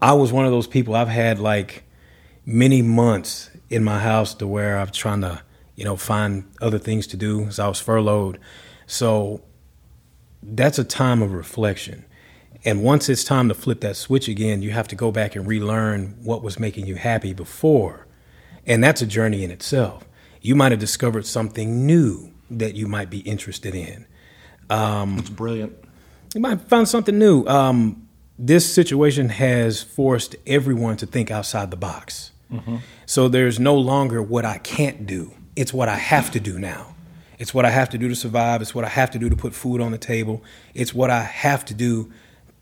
I 0.00 0.12
was 0.14 0.32
one 0.32 0.44
of 0.44 0.50
those 0.50 0.66
people. 0.66 0.96
I've 0.96 1.08
had 1.08 1.38
like 1.38 1.84
many 2.44 2.82
months 2.82 3.50
in 3.70 3.84
my 3.84 4.00
house 4.00 4.34
to 4.34 4.46
where 4.46 4.78
I'm 4.78 4.90
trying 4.90 5.20
to, 5.20 5.42
you 5.76 5.84
know, 5.84 5.96
find 5.96 6.44
other 6.60 6.78
things 6.78 7.06
to 7.08 7.16
do 7.16 7.44
as 7.44 7.60
I 7.60 7.68
was 7.68 7.80
furloughed. 7.80 8.38
So 8.86 9.42
that's 10.42 10.78
a 10.78 10.84
time 10.84 11.22
of 11.22 11.32
reflection. 11.32 12.04
And 12.64 12.82
once 12.82 13.08
it's 13.08 13.24
time 13.24 13.48
to 13.48 13.54
flip 13.54 13.80
that 13.80 13.96
switch 13.96 14.28
again, 14.28 14.62
you 14.62 14.70
have 14.70 14.88
to 14.88 14.96
go 14.96 15.10
back 15.10 15.34
and 15.34 15.46
relearn 15.46 16.16
what 16.22 16.42
was 16.42 16.58
making 16.60 16.86
you 16.86 16.94
happy 16.94 17.32
before. 17.32 18.06
And 18.66 18.82
that's 18.82 19.02
a 19.02 19.06
journey 19.06 19.42
in 19.42 19.50
itself. 19.50 20.04
You 20.40 20.54
might 20.54 20.70
have 20.72 20.80
discovered 20.80 21.26
something 21.26 21.86
new 21.86 22.32
that 22.50 22.74
you 22.74 22.86
might 22.86 23.10
be 23.10 23.18
interested 23.20 23.74
in. 23.74 24.06
It's 25.18 25.30
brilliant. 25.30 25.72
You 26.34 26.40
might 26.40 26.50
have 26.50 26.68
found 26.68 26.88
something 26.88 27.18
new. 27.18 27.44
Um, 27.46 28.08
this 28.38 28.72
situation 28.72 29.28
has 29.28 29.82
forced 29.82 30.36
everyone 30.46 30.96
to 30.98 31.06
think 31.06 31.30
outside 31.30 31.70
the 31.70 31.76
box. 31.76 32.30
So 33.06 33.28
there's 33.28 33.58
no 33.58 33.74
longer 33.74 34.22
what 34.22 34.44
I 34.44 34.58
can't 34.58 35.06
do. 35.06 35.32
It's 35.56 35.72
what 35.72 35.88
I 35.88 35.96
have 35.96 36.30
to 36.32 36.40
do 36.40 36.58
now. 36.58 36.91
It's 37.42 37.52
what 37.52 37.64
I 37.64 37.70
have 37.70 37.90
to 37.90 37.98
do 37.98 38.06
to 38.06 38.14
survive. 38.14 38.62
It's 38.62 38.72
what 38.72 38.84
I 38.84 38.88
have 38.88 39.10
to 39.10 39.18
do 39.18 39.28
to 39.28 39.34
put 39.34 39.52
food 39.52 39.80
on 39.80 39.90
the 39.90 39.98
table. 39.98 40.44
It's 40.74 40.94
what 40.94 41.10
I 41.10 41.24
have 41.24 41.64
to 41.64 41.74
do 41.74 42.12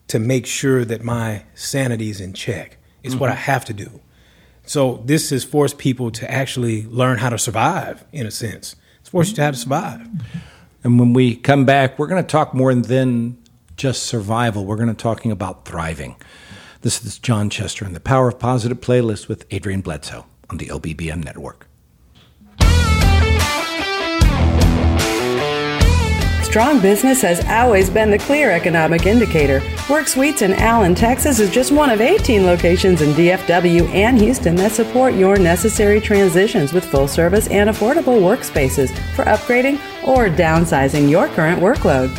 to 0.08 0.18
make 0.18 0.46
sure 0.46 0.86
that 0.86 1.04
my 1.04 1.44
sanity 1.54 2.08
is 2.08 2.18
in 2.18 2.32
check. 2.32 2.78
It's 3.02 3.14
what 3.14 3.28
I 3.28 3.34
mm-hmm. 3.34 3.42
have 3.42 3.66
to 3.66 3.74
do. 3.74 4.00
So 4.64 5.02
this 5.04 5.28
has 5.28 5.44
forced 5.44 5.76
people 5.76 6.10
to 6.12 6.30
actually 6.30 6.86
learn 6.86 7.18
how 7.18 7.28
to 7.28 7.36
survive, 7.36 8.06
in 8.10 8.24
a 8.26 8.30
sense. 8.30 8.74
It's 9.00 9.10
forced 9.10 9.32
you 9.32 9.36
to 9.36 9.42
how 9.42 9.50
to 9.50 9.56
survive. 9.58 10.08
And 10.82 10.98
when 10.98 11.12
we 11.12 11.36
come 11.36 11.66
back, 11.66 11.98
we're 11.98 12.06
going 12.06 12.24
to 12.24 12.26
talk 12.26 12.54
more 12.54 12.74
than 12.74 13.36
just 13.76 14.04
survival. 14.04 14.64
We're 14.64 14.76
going 14.76 14.88
to 14.88 14.94
talking 14.94 15.30
about 15.30 15.66
thriving. 15.66 16.16
This 16.80 17.04
is 17.04 17.18
John 17.18 17.50
Chester 17.50 17.84
and 17.84 17.94
the 17.94 18.00
Power 18.00 18.28
of 18.28 18.38
Positive 18.38 18.80
playlist 18.80 19.28
with 19.28 19.44
Adrian 19.50 19.82
Bledsoe 19.82 20.24
on 20.48 20.56
the 20.56 20.68
OBBM 20.68 21.22
network. 21.22 21.69
Strong 26.50 26.80
business 26.80 27.22
has 27.22 27.44
always 27.46 27.88
been 27.88 28.10
the 28.10 28.18
clear 28.18 28.50
economic 28.50 29.06
indicator. 29.06 29.62
Work 29.88 30.08
Suites 30.08 30.42
in 30.42 30.52
Allen, 30.54 30.96
Texas 30.96 31.38
is 31.38 31.48
just 31.48 31.70
one 31.70 31.90
of 31.90 32.00
18 32.00 32.44
locations 32.44 33.02
in 33.02 33.10
DFW 33.10 33.88
and 33.90 34.20
Houston 34.20 34.56
that 34.56 34.72
support 34.72 35.14
your 35.14 35.38
necessary 35.38 36.00
transitions 36.00 36.72
with 36.72 36.84
full 36.84 37.06
service 37.06 37.46
and 37.46 37.70
affordable 37.70 38.20
workspaces 38.20 38.90
for 39.14 39.26
upgrading 39.26 39.74
or 40.04 40.28
downsizing 40.28 41.08
your 41.08 41.28
current 41.28 41.62
workload. 41.62 42.10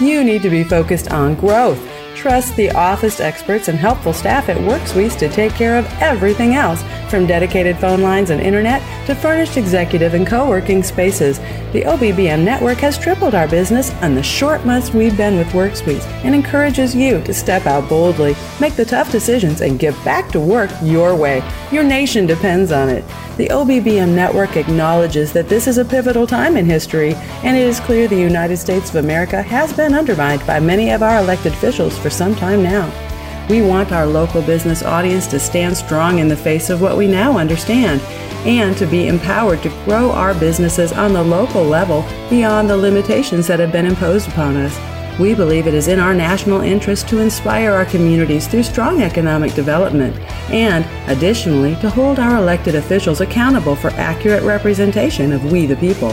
You 0.00 0.24
need 0.24 0.40
to 0.44 0.50
be 0.50 0.64
focused 0.64 1.12
on 1.12 1.34
growth. 1.34 1.78
trust 2.14 2.56
the 2.56 2.70
office 2.70 3.20
experts 3.20 3.68
and 3.68 3.76
helpful 3.76 4.14
staff 4.14 4.48
at 4.48 4.56
WorkSuite 4.56 5.18
to 5.18 5.28
take 5.28 5.52
care 5.52 5.76
of 5.76 5.84
everything 6.00 6.54
else, 6.54 6.82
from 7.14 7.26
dedicated 7.28 7.78
phone 7.78 8.02
lines 8.02 8.30
and 8.30 8.40
internet 8.40 8.82
to 9.06 9.14
furnished 9.14 9.56
executive 9.56 10.14
and 10.14 10.26
co-working 10.26 10.82
spaces. 10.82 11.38
The 11.72 11.82
OBBM 11.82 12.42
network 12.42 12.78
has 12.78 12.98
tripled 12.98 13.36
our 13.36 13.46
business 13.46 13.92
on 14.02 14.16
the 14.16 14.22
short 14.24 14.66
months 14.66 14.92
we've 14.92 15.16
been 15.16 15.36
with 15.36 15.46
WorkSuite 15.50 16.02
and 16.24 16.34
encourages 16.34 16.92
you 16.92 17.22
to 17.22 17.32
step 17.32 17.66
out 17.66 17.88
boldly, 17.88 18.34
make 18.60 18.74
the 18.74 18.84
tough 18.84 19.12
decisions, 19.12 19.60
and 19.60 19.78
get 19.78 19.94
back 20.04 20.28
to 20.32 20.40
work 20.40 20.72
your 20.82 21.14
way. 21.14 21.40
Your 21.70 21.84
nation 21.84 22.26
depends 22.26 22.72
on 22.72 22.88
it. 22.88 23.04
The 23.36 23.46
OBBM 23.46 24.12
network 24.12 24.56
acknowledges 24.56 25.32
that 25.34 25.48
this 25.48 25.68
is 25.68 25.78
a 25.78 25.84
pivotal 25.84 26.26
time 26.26 26.56
in 26.56 26.66
history, 26.66 27.14
and 27.44 27.56
it 27.56 27.62
is 27.62 27.78
clear 27.78 28.08
the 28.08 28.16
United 28.16 28.56
States 28.56 28.90
of 28.90 28.96
America 28.96 29.40
has 29.40 29.72
been 29.72 29.94
undermined 29.94 30.44
by 30.48 30.58
many 30.58 30.90
of 30.90 31.04
our 31.04 31.20
elected 31.20 31.52
officials 31.52 31.96
for 31.96 32.10
some 32.10 32.34
time 32.34 32.64
now. 32.64 33.13
We 33.48 33.60
want 33.60 33.92
our 33.92 34.06
local 34.06 34.40
business 34.40 34.82
audience 34.82 35.26
to 35.28 35.38
stand 35.38 35.76
strong 35.76 36.18
in 36.18 36.28
the 36.28 36.36
face 36.36 36.70
of 36.70 36.80
what 36.80 36.96
we 36.96 37.06
now 37.06 37.36
understand 37.36 38.00
and 38.46 38.76
to 38.76 38.86
be 38.86 39.08
empowered 39.08 39.62
to 39.62 39.68
grow 39.84 40.10
our 40.12 40.34
businesses 40.34 40.92
on 40.92 41.12
the 41.12 41.22
local 41.22 41.62
level 41.62 42.04
beyond 42.30 42.70
the 42.70 42.76
limitations 42.76 43.46
that 43.46 43.60
have 43.60 43.72
been 43.72 43.86
imposed 43.86 44.28
upon 44.28 44.56
us. 44.56 44.78
We 45.18 45.34
believe 45.34 45.66
it 45.66 45.74
is 45.74 45.88
in 45.88 46.00
our 46.00 46.14
national 46.14 46.62
interest 46.62 47.08
to 47.08 47.20
inspire 47.20 47.72
our 47.72 47.84
communities 47.84 48.48
through 48.48 48.64
strong 48.64 49.02
economic 49.02 49.54
development 49.54 50.18
and, 50.50 50.84
additionally, 51.08 51.76
to 51.76 51.88
hold 51.88 52.18
our 52.18 52.36
elected 52.36 52.74
officials 52.74 53.20
accountable 53.20 53.76
for 53.76 53.90
accurate 53.90 54.42
representation 54.42 55.32
of 55.32 55.52
we 55.52 55.66
the 55.66 55.76
people. 55.76 56.10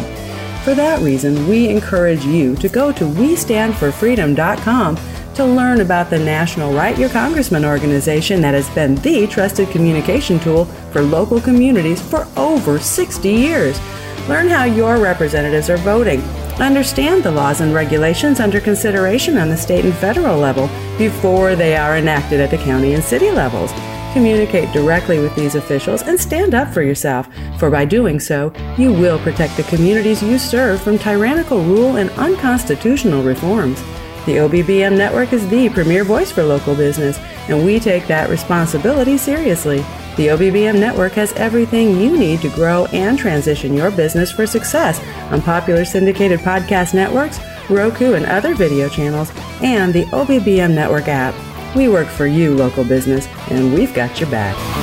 For 0.63 0.75
that 0.75 1.01
reason, 1.01 1.47
we 1.47 1.69
encourage 1.69 2.23
you 2.23 2.55
to 2.57 2.69
go 2.69 2.91
to 2.91 3.05
WeStandForFreedom.com 3.05 4.97
to 5.35 5.45
learn 5.45 5.81
about 5.81 6.09
the 6.09 6.19
National 6.19 6.73
Write 6.73 6.97
Your 6.97 7.09
Congressman 7.09 7.65
organization 7.65 8.41
that 8.41 8.53
has 8.53 8.69
been 8.71 8.95
the 8.95 9.27
trusted 9.27 9.69
communication 9.69 10.39
tool 10.39 10.65
for 10.91 11.01
local 11.01 11.39
communities 11.39 12.01
for 12.01 12.27
over 12.37 12.79
60 12.79 13.29
years. 13.29 13.79
Learn 14.27 14.47
how 14.47 14.65
your 14.65 14.97
representatives 14.97 15.69
are 15.69 15.77
voting 15.77 16.21
understand 16.61 17.23
the 17.23 17.31
laws 17.31 17.61
and 17.61 17.73
regulations 17.73 18.39
under 18.39 18.59
consideration 18.59 19.37
on 19.37 19.49
the 19.49 19.57
state 19.57 19.85
and 19.85 19.95
federal 19.95 20.37
level 20.37 20.67
before 20.97 21.55
they 21.55 21.75
are 21.75 21.97
enacted 21.97 22.39
at 22.39 22.51
the 22.51 22.57
county 22.57 22.93
and 22.93 23.03
city 23.03 23.31
levels. 23.31 23.71
Communicate 24.13 24.71
directly 24.73 25.19
with 25.19 25.33
these 25.35 25.55
officials 25.55 26.01
and 26.03 26.19
stand 26.19 26.53
up 26.53 26.71
for 26.73 26.81
yourself, 26.81 27.27
for 27.57 27.69
by 27.69 27.85
doing 27.85 28.19
so, 28.19 28.53
you 28.77 28.91
will 28.91 29.17
protect 29.19 29.55
the 29.55 29.63
communities 29.63 30.21
you 30.21 30.37
serve 30.37 30.81
from 30.81 30.99
tyrannical 30.99 31.63
rule 31.63 31.95
and 31.95 32.09
unconstitutional 32.11 33.23
reforms. 33.23 33.81
The 34.25 34.37
OBBM 34.37 34.95
network 34.95 35.33
is 35.33 35.47
the 35.49 35.69
premier 35.69 36.03
voice 36.03 36.31
for 36.31 36.43
local 36.43 36.75
business, 36.75 37.17
and 37.49 37.65
we 37.65 37.79
take 37.79 38.05
that 38.07 38.29
responsibility 38.29 39.17
seriously. 39.17 39.77
The 40.15 40.27
OBBM 40.27 40.79
network 40.79 41.13
has 41.13 41.33
everything 41.33 41.99
you 41.99 42.15
need 42.15 42.41
to 42.41 42.49
grow 42.49 42.85
and 42.87 43.17
transition 43.17 43.73
your 43.73 43.89
business 43.89 44.31
for 44.31 44.45
success 44.45 44.99
on 45.31 45.41
popular 45.41 45.85
syndicated 45.85 46.41
podcast 46.41 46.93
networks, 46.93 47.39
Roku 47.69 48.13
and 48.13 48.25
other 48.25 48.53
video 48.53 48.89
channels, 48.89 49.31
and 49.63 49.91
the 49.91 50.05
OBBM 50.05 50.73
network 50.73 51.07
app. 51.07 51.33
We 51.75 51.87
work 51.87 52.07
for 52.07 52.27
you, 52.27 52.53
local 52.53 52.83
business, 52.83 53.27
and 53.49 53.73
we've 53.73 53.93
got 53.93 54.19
your 54.19 54.29
back. 54.29 54.80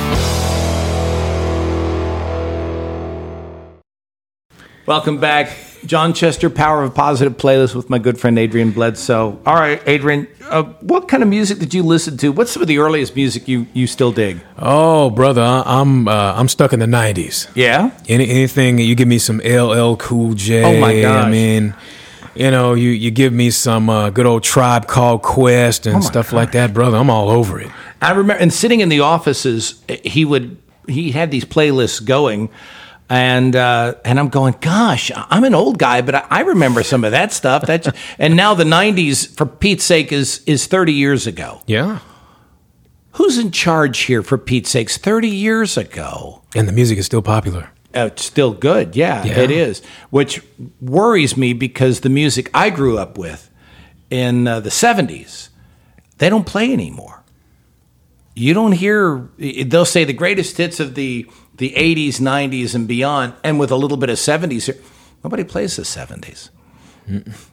Welcome 4.89 5.19
back. 5.19 5.55
John 5.85 6.15
Chester, 6.15 6.49
Power 6.49 6.81
of 6.81 6.95
Positive 6.95 7.37
playlist 7.37 7.75
with 7.75 7.91
my 7.91 7.99
good 7.99 8.19
friend 8.19 8.39
Adrian 8.39 8.71
Bledsoe. 8.71 9.39
All 9.45 9.53
right, 9.53 9.79
Adrian, 9.85 10.27
uh, 10.49 10.63
what 10.81 11.07
kind 11.07 11.21
of 11.21 11.29
music 11.29 11.59
did 11.59 11.75
you 11.75 11.83
listen 11.83 12.17
to? 12.17 12.31
What's 12.31 12.49
some 12.49 12.63
of 12.63 12.67
the 12.67 12.79
earliest 12.79 13.15
music 13.15 13.47
you, 13.47 13.67
you 13.73 13.85
still 13.85 14.11
dig? 14.11 14.39
Oh, 14.57 15.11
brother, 15.11 15.43
I'm 15.43 16.07
uh, 16.07 16.33
I'm 16.35 16.47
stuck 16.47 16.73
in 16.73 16.79
the 16.79 16.87
'90s. 16.87 17.51
Yeah? 17.53 17.91
Any, 18.07 18.27
anything 18.31 18.79
you 18.79 18.95
give 18.95 19.07
me 19.07 19.19
some 19.19 19.37
LL 19.45 19.95
Cool 19.97 20.33
J. 20.33 20.63
Oh, 20.63 20.81
my 20.81 20.99
gosh. 20.99 21.25
I 21.25 21.29
mean, 21.29 21.75
you 22.33 22.49
know, 22.49 22.73
you 22.73 22.89
you 22.89 23.11
give 23.11 23.31
me 23.31 23.51
some 23.51 23.91
uh, 23.91 24.09
good 24.09 24.25
old 24.25 24.41
Tribe 24.41 24.87
Called 24.87 25.21
Quest 25.21 25.85
and 25.85 25.97
Oh, 25.97 26.01
stuff 26.01 26.33
like 26.33 26.53
that, 26.53 26.73
brother. 26.73 26.97
I'm 26.97 27.11
all 27.11 27.29
over 27.29 27.61
it. 27.61 27.69
I 28.01 28.09
remember, 28.13 28.41
and 28.41 28.51
sitting 28.51 28.79
in 28.79 28.89
the 28.89 29.01
offices, 29.01 29.83
he 30.03 30.25
would 30.25 30.57
he 30.87 31.11
had 31.11 31.29
these 31.29 31.45
playlists 31.45 32.03
going, 32.03 32.49
and 33.09 33.55
uh, 33.55 33.95
and 34.05 34.19
I'm 34.19 34.29
going, 34.29 34.55
gosh, 34.61 35.11
I'm 35.15 35.43
an 35.43 35.55
old 35.55 35.77
guy, 35.79 36.01
but 36.01 36.15
I, 36.15 36.25
I 36.29 36.39
remember 36.41 36.83
some 36.83 37.03
of 37.03 37.11
that 37.11 37.33
stuff. 37.33 37.63
That 37.65 37.95
and 38.19 38.35
now 38.35 38.53
the 38.53 38.63
'90s, 38.63 39.35
for 39.35 39.45
Pete's 39.45 39.83
sake, 39.83 40.11
is 40.11 40.41
is 40.45 40.67
30 40.67 40.93
years 40.93 41.25
ago. 41.27 41.61
Yeah, 41.65 41.99
Who's 43.13 43.37
in 43.37 43.51
charge 43.51 43.99
here? 44.01 44.21
For 44.21 44.37
Pete's 44.37 44.69
sakes, 44.69 44.97
30 44.97 45.27
years 45.27 45.77
ago. 45.77 46.43
and 46.55 46.67
the 46.67 46.71
music 46.71 46.97
is 46.99 47.05
still 47.05 47.21
popular. 47.23 47.69
Uh, 47.95 48.05
It's 48.11 48.23
still 48.23 48.53
good, 48.53 48.95
yeah, 48.95 49.23
Yeah. 49.25 49.39
it 49.39 49.49
is. 49.51 49.81
Which 50.11 50.41
worries 50.79 51.35
me 51.35 51.53
because 51.53 52.01
the 52.01 52.09
music 52.09 52.49
I 52.53 52.69
grew 52.69 52.99
up 52.99 53.17
with 53.17 53.49
in 54.11 54.47
uh, 54.47 54.59
the 54.59 54.69
'70s, 54.69 55.49
they 56.19 56.29
don't 56.29 56.45
play 56.45 56.71
anymore. 56.71 57.23
You 58.35 58.53
don't 58.53 58.73
hear. 58.73 59.27
They'll 59.39 59.85
say 59.85 60.03
the 60.05 60.13
greatest 60.13 60.55
hits 60.57 60.79
of 60.79 60.93
the 60.93 61.25
the 61.59 61.71
'80s, 61.77 62.19
'90s, 62.19 62.73
and 62.73 62.87
beyond, 62.87 63.35
and 63.43 63.59
with 63.59 63.71
a 63.71 63.75
little 63.75 63.97
bit 63.97 64.09
of 64.09 64.17
'70s. 64.17 64.65
here. 64.65 64.77
Nobody 65.23 65.43
plays 65.43 65.75
the 65.75 65.83
'70s. 65.83 66.49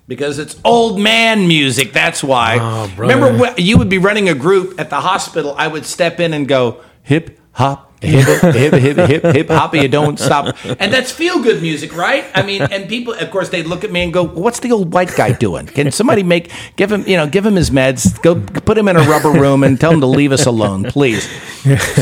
Because 0.07 0.39
it's 0.39 0.59
old 0.65 1.01
man 1.01 1.49
music. 1.49 1.93
That's 1.93 2.23
why. 2.23 2.59
Oh. 2.61 2.93
Remember, 2.97 3.55
you 3.57 3.79
would 3.79 3.89
be 3.89 3.99
running 3.99 4.29
a 4.29 4.35
group 4.35 4.79
at 4.79 4.91
the 4.91 5.01
hospital. 5.01 5.55
I 5.57 5.67
would 5.67 5.87
step 5.87 6.21
in 6.21 6.35
and 6.35 6.47
go 6.47 6.83
hip 7.03 7.41
hop, 7.53 7.86
hip 8.01 8.41
hip 8.55 8.75
hip 8.75 8.97
hip 9.09 9.23
hip 9.25 9.49
hop. 9.49 9.75
You 9.75 9.89
don't 9.89 10.19
stop, 10.19 10.57
and 10.65 10.93
that's 10.93 11.11
feel 11.11 11.43
good 11.43 11.63
music, 11.63 11.95
right? 11.97 12.25
I 12.35 12.43
mean, 12.43 12.63
and 12.63 12.89
people, 12.89 13.15
of 13.15 13.31
course, 13.31 13.49
they'd 13.49 13.67
look 13.67 13.85
at 13.85 13.91
me 13.93 14.03
and 14.03 14.13
go, 14.13 14.25
"What's 14.25 14.61
the 14.61 14.73
old 14.73 14.93
white 14.93 15.15
guy 15.17 15.33
doing? 15.33 15.67
Can 15.67 15.91
somebody 15.93 16.23
make 16.23 16.51
give 16.77 16.91
him, 16.93 17.05
you 17.07 17.17
know, 17.17 17.27
give 17.27 17.45
him 17.47 17.55
his 17.57 17.71
meds, 17.71 18.21
go 18.23 18.35
put 18.37 18.77
him 18.79 18.89
in 18.89 18.97
a 18.97 19.03
rubber 19.03 19.31
room, 19.31 19.63
and 19.65 19.81
tell 19.81 19.93
him 19.93 20.01
to 20.01 20.07
leave 20.07 20.33
us 20.33 20.47
alone, 20.47 20.85
please." 20.85 21.27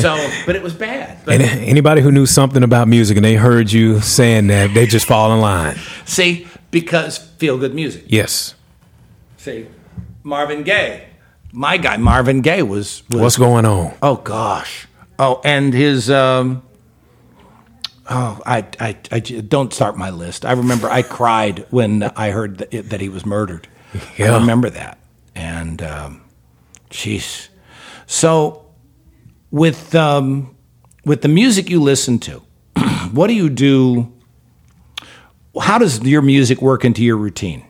So, 0.00 0.16
but 0.46 0.56
it 0.56 0.62
was 0.62 0.74
bad. 0.74 1.18
But 1.24 1.40
And 1.40 1.42
anybody 1.42 2.02
who 2.02 2.12
knew 2.12 2.26
something 2.26 2.62
about 2.62 2.86
music 2.86 3.16
and 3.16 3.24
they 3.24 3.34
heard 3.36 3.72
you 3.72 4.00
saying 4.00 4.48
that, 4.48 4.74
they 4.74 4.86
just 4.86 5.06
fall 5.06 5.32
in 5.32 5.40
line. 5.40 5.76
see, 6.04 6.46
because 6.70 7.16
feel 7.18 7.56
good 7.56 7.74
music. 7.74 8.04
Yes. 8.08 8.54
See, 9.38 9.66
Marvin 10.22 10.62
Gaye, 10.64 11.06
my 11.52 11.76
guy 11.76 11.96
Marvin 11.96 12.40
Gaye 12.40 12.62
was, 12.62 13.02
was 13.08 13.20
What's 13.20 13.36
going 13.36 13.64
on? 13.64 13.94
Oh 14.02 14.16
gosh. 14.16 14.86
Oh, 15.18 15.40
and 15.44 15.72
his 15.72 16.10
um 16.10 16.62
Oh, 18.08 18.40
I 18.44 18.60
don't 18.60 19.72
start 19.72 19.96
my 19.96 20.10
list. 20.10 20.44
I 20.44 20.52
remember 20.52 20.90
I 20.90 21.02
cried 21.02 21.66
when 21.70 22.02
I 22.02 22.30
heard 22.30 22.58
that, 22.58 22.90
that 22.90 23.00
he 23.00 23.08
was 23.08 23.24
murdered. 23.24 23.66
Yeah. 24.18 24.32
I 24.32 24.38
remember 24.38 24.68
that. 24.70 24.98
And, 25.34 25.80
um, 25.82 26.20
jeez. 26.90 27.48
So, 28.06 28.66
with 29.50 29.94
um, 29.94 30.54
with 31.04 31.22
the 31.22 31.28
music 31.28 31.70
you 31.70 31.80
listen 31.80 32.18
to, 32.20 32.42
what 33.12 33.28
do 33.28 33.34
you 33.34 33.48
do? 33.48 34.12
How 35.58 35.78
does 35.78 36.02
your 36.02 36.22
music 36.22 36.60
work 36.60 36.84
into 36.84 37.02
your 37.02 37.16
routine? 37.16 37.64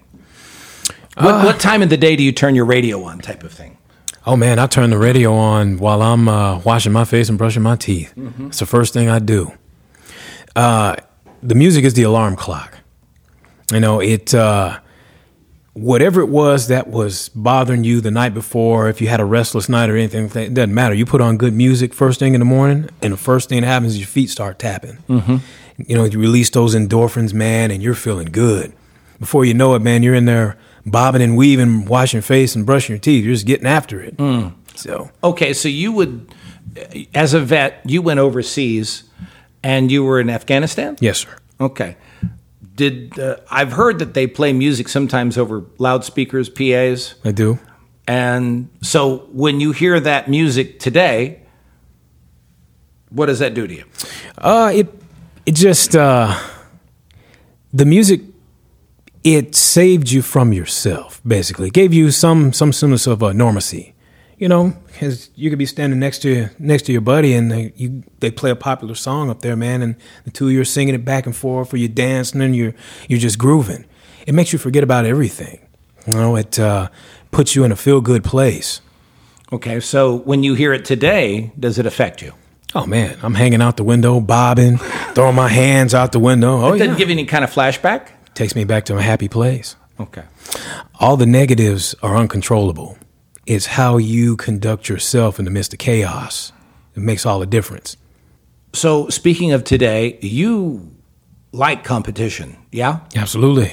What, 1.17 1.45
what 1.45 1.61
time 1.61 1.83
of 1.83 1.91
the 1.91 1.97
day 1.97 2.17
do 2.17 2.25
you 2.25 2.33
turn 2.33 2.57
your 2.57 2.65
radio 2.65 3.05
on? 3.05 3.21
Type 3.21 3.45
of 3.45 3.53
thing. 3.53 3.79
Oh 4.27 4.37
man, 4.37 4.59
I 4.59 4.67
turn 4.67 4.91
the 4.91 4.99
radio 4.99 5.35
on 5.35 5.77
while 5.79 6.01
I'm 6.01 6.29
uh, 6.29 6.59
washing 6.61 6.93
my 6.93 7.05
face 7.05 7.29
and 7.29 7.37
brushing 7.37 7.63
my 7.63 7.77
teeth. 7.77 8.13
It's 8.47 8.59
the 8.59 8.67
first 8.67 8.95
thing 8.95 9.09
I 9.09 9.19
do. 9.19 9.53
Uh, 10.57 10.97
the 11.43 11.55
music 11.55 11.85
is 11.85 11.95
the 11.95 12.05
alarm 12.05 12.37
clock. 12.37 12.79
You 13.71 13.81
know, 13.81 14.01
it 14.01 14.35
uh, 14.35 14.81
whatever 15.75 16.21
it 16.21 16.29
was 16.29 16.69
that 16.69 16.89
was 16.89 17.29
bothering 17.31 17.85
you 17.85 18.01
the 18.01 18.11
night 18.11 18.33
before, 18.33 18.89
if 18.89 19.01
you 19.01 19.09
had 19.09 19.21
a 19.21 19.25
restless 19.25 19.69
night 19.69 19.91
or 19.91 19.97
anything, 19.97 20.27
it 20.27 20.55
doesn't 20.55 20.73
matter. 20.73 20.95
You 20.95 21.05
put 21.05 21.21
on 21.21 21.37
good 21.37 21.53
music 21.53 21.93
first 21.93 22.19
thing 22.19 22.35
in 22.35 22.41
the 22.41 22.47
morning, 22.47 22.89
and 23.03 23.13
the 23.13 23.19
first 23.19 23.49
thing 23.49 23.61
that 23.61 23.67
happens 23.67 23.93
is 23.95 23.99
your 23.99 24.07
feet 24.07 24.31
start 24.31 24.59
tapping. 24.59 24.99
Mm-hmm. 25.09 25.37
You 25.87 25.97
know, 25.97 26.05
you 26.05 26.19
release 26.19 26.51
those 26.51 26.75
endorphins, 26.75 27.35
man, 27.35 27.71
and 27.71 27.83
you're 27.83 27.95
feeling 27.95 28.29
good. 28.31 28.73
Before 29.19 29.45
you 29.45 29.55
know 29.55 29.75
it, 29.75 29.83
man, 29.83 30.03
you're 30.03 30.15
in 30.15 30.25
there 30.25 30.57
bobbing 30.87 31.23
and 31.23 31.37
weaving, 31.37 31.87
washing 31.87 32.19
your 32.19 32.23
face 32.23 32.55
and 32.55 32.65
brushing 32.67 32.95
your 32.95 33.01
teeth. 33.01 33.25
You're 33.25 33.35
just 33.35 33.47
getting 33.47 33.67
after 33.67 34.01
it. 34.01 34.15
So 34.75 35.11
Okay, 35.23 35.53
so 35.55 35.69
you 35.69 35.93
would, 35.93 36.35
as 37.15 37.33
a 37.35 37.41
vet, 37.41 37.81
you 37.87 38.03
went 38.03 38.21
overseas, 38.21 39.05
and 39.63 39.91
you 39.91 40.03
were 40.05 40.21
in 40.21 40.29
Afghanistan. 40.31 40.97
yes, 41.01 41.19
sir. 41.19 41.37
Okay. 41.61 41.97
Did 42.75 43.19
uh, 43.21 43.37
I've 43.51 43.73
heard 43.73 44.01
that 44.01 44.15
they 44.15 44.27
play 44.27 44.53
music 44.53 44.89
sometimes 44.89 45.39
over 45.39 45.65
loudspeakers, 45.79 46.49
PAs, 46.49 47.15
I 47.25 47.31
do. 47.31 47.59
and 48.09 48.69
so 48.83 49.19
when 49.33 49.61
you 49.61 49.71
hear 49.71 50.01
that 50.01 50.29
music 50.29 50.81
today, 50.81 51.41
what 53.11 53.27
does 53.27 53.39
that 53.39 53.55
do 53.55 53.67
to 53.69 53.75
you? 53.75 53.85
Uh, 54.37 54.73
it 54.75 54.89
it 55.47 55.55
just 55.55 55.95
uh, 55.95 56.37
the 57.73 57.85
music 57.85 58.23
it 59.25 59.55
saved 59.55 60.11
you 60.11 60.23
from 60.23 60.53
yourself. 60.53 61.21
Basically, 61.27 61.69
it 61.69 61.73
gave 61.75 61.93
you 61.93 62.11
some 62.11 62.53
some 62.53 62.73
semblance 62.73 63.07
of 63.07 63.23
uh, 63.23 63.33
normacy. 63.33 63.93
you 64.39 64.49
know, 64.49 64.75
because 64.89 65.31
you 65.37 65.49
could 65.49 65.59
be 65.59 65.67
standing 65.67 65.99
next 65.99 66.19
to 66.21 66.49
next 66.59 66.83
to 66.83 66.93
your 66.93 67.01
buddy, 67.01 67.35
and 67.35 67.51
they 67.51 67.73
you 67.77 68.03
they 68.21 68.31
play 68.31 68.51
a 68.51 68.57
popular 68.57 68.95
song 68.95 69.31
up 69.31 69.41
there, 69.41 69.57
man, 69.57 69.81
and 69.83 69.97
the 70.25 70.31
two 70.31 70.47
of 70.47 70.53
you 70.53 70.61
are 70.61 70.65
singing 70.65 70.95
it 70.95 71.05
back 71.05 71.27
and 71.27 71.35
forth, 71.35 71.73
or 71.73 71.77
you're 71.79 71.89
dancing 71.89 72.41
and 72.41 72.55
you're 72.55 72.75
you're 73.09 73.19
just 73.19 73.39
grooving. 73.39 73.85
It 74.27 74.35
makes 74.35 74.53
you 74.53 74.59
forget 74.59 74.83
about 74.83 75.05
everything. 75.07 75.61
You 76.07 76.15
know, 76.15 76.37
it 76.37 76.59
uh, 76.59 76.89
puts 77.31 77.55
you 77.55 77.65
in 77.65 77.73
a 77.73 77.77
feel 77.77 78.01
good 78.01 78.25
place. 78.25 78.81
Okay, 79.53 79.81
so 79.81 80.17
when 80.17 80.43
you 80.43 80.55
hear 80.55 80.73
it 80.73 80.85
today, 80.85 81.53
does 81.59 81.79
it 81.79 81.87
affect 81.87 82.21
you? 82.21 82.33
Oh 82.75 82.87
man, 82.87 83.17
I'm 83.23 83.35
hanging 83.35 83.63
out 83.63 83.77
the 83.77 83.85
window, 83.85 84.19
bobbing, 84.21 84.79
throwing 85.15 85.37
my 85.37 85.49
hands 85.49 85.95
out 85.95 86.11
the 86.13 86.19
window. 86.19 86.61
Oh 86.61 86.73
it 86.75 86.79
doesn't 86.79 86.95
yeah, 86.95 86.99
give 86.99 87.09
you 87.09 87.13
any 87.13 87.25
kind 87.25 87.45
of 87.45 87.53
flashback? 87.53 88.09
Takes 88.35 88.55
me 88.55 88.65
back 88.65 88.85
to 88.87 88.97
a 88.97 89.03
happy 89.03 89.29
place. 89.29 89.77
Okay. 89.99 90.25
All 91.01 91.17
the 91.17 91.27
negatives 91.27 91.95
are 92.03 92.17
uncontrollable. 92.17 92.99
It's 93.47 93.67
how 93.67 93.97
you 93.99 94.37
conduct 94.37 94.89
yourself 94.89 95.39
in 95.39 95.45
the 95.45 95.51
midst 95.51 95.73
of 95.73 95.79
chaos. 95.79 96.53
It 96.97 97.01
makes 97.03 97.27
all 97.27 97.39
the 97.39 97.47
difference. 97.47 97.97
So 98.73 99.09
speaking 99.09 99.53
of 99.53 99.65
today, 99.65 100.19
you 100.21 100.91
like 101.53 101.85
competition, 101.85 102.57
yeah? 102.73 103.01
Absolutely. 103.15 103.73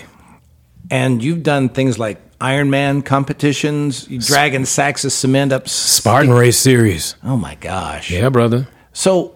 And 0.90 1.24
you've 1.24 1.44
done 1.44 1.70
things 1.70 1.98
like 1.98 2.20
Ironman 2.40 3.06
competitions, 3.06 4.06
dragging 4.06 4.66
sacks 4.66 5.06
of 5.06 5.12
cement 5.12 5.54
up. 5.54 5.70
Spartan 5.70 6.34
Race 6.34 6.58
Series. 6.58 7.16
Oh 7.24 7.38
my 7.38 7.56
gosh. 7.56 8.12
Yeah, 8.12 8.30
brother. 8.30 8.68
So 8.94 9.36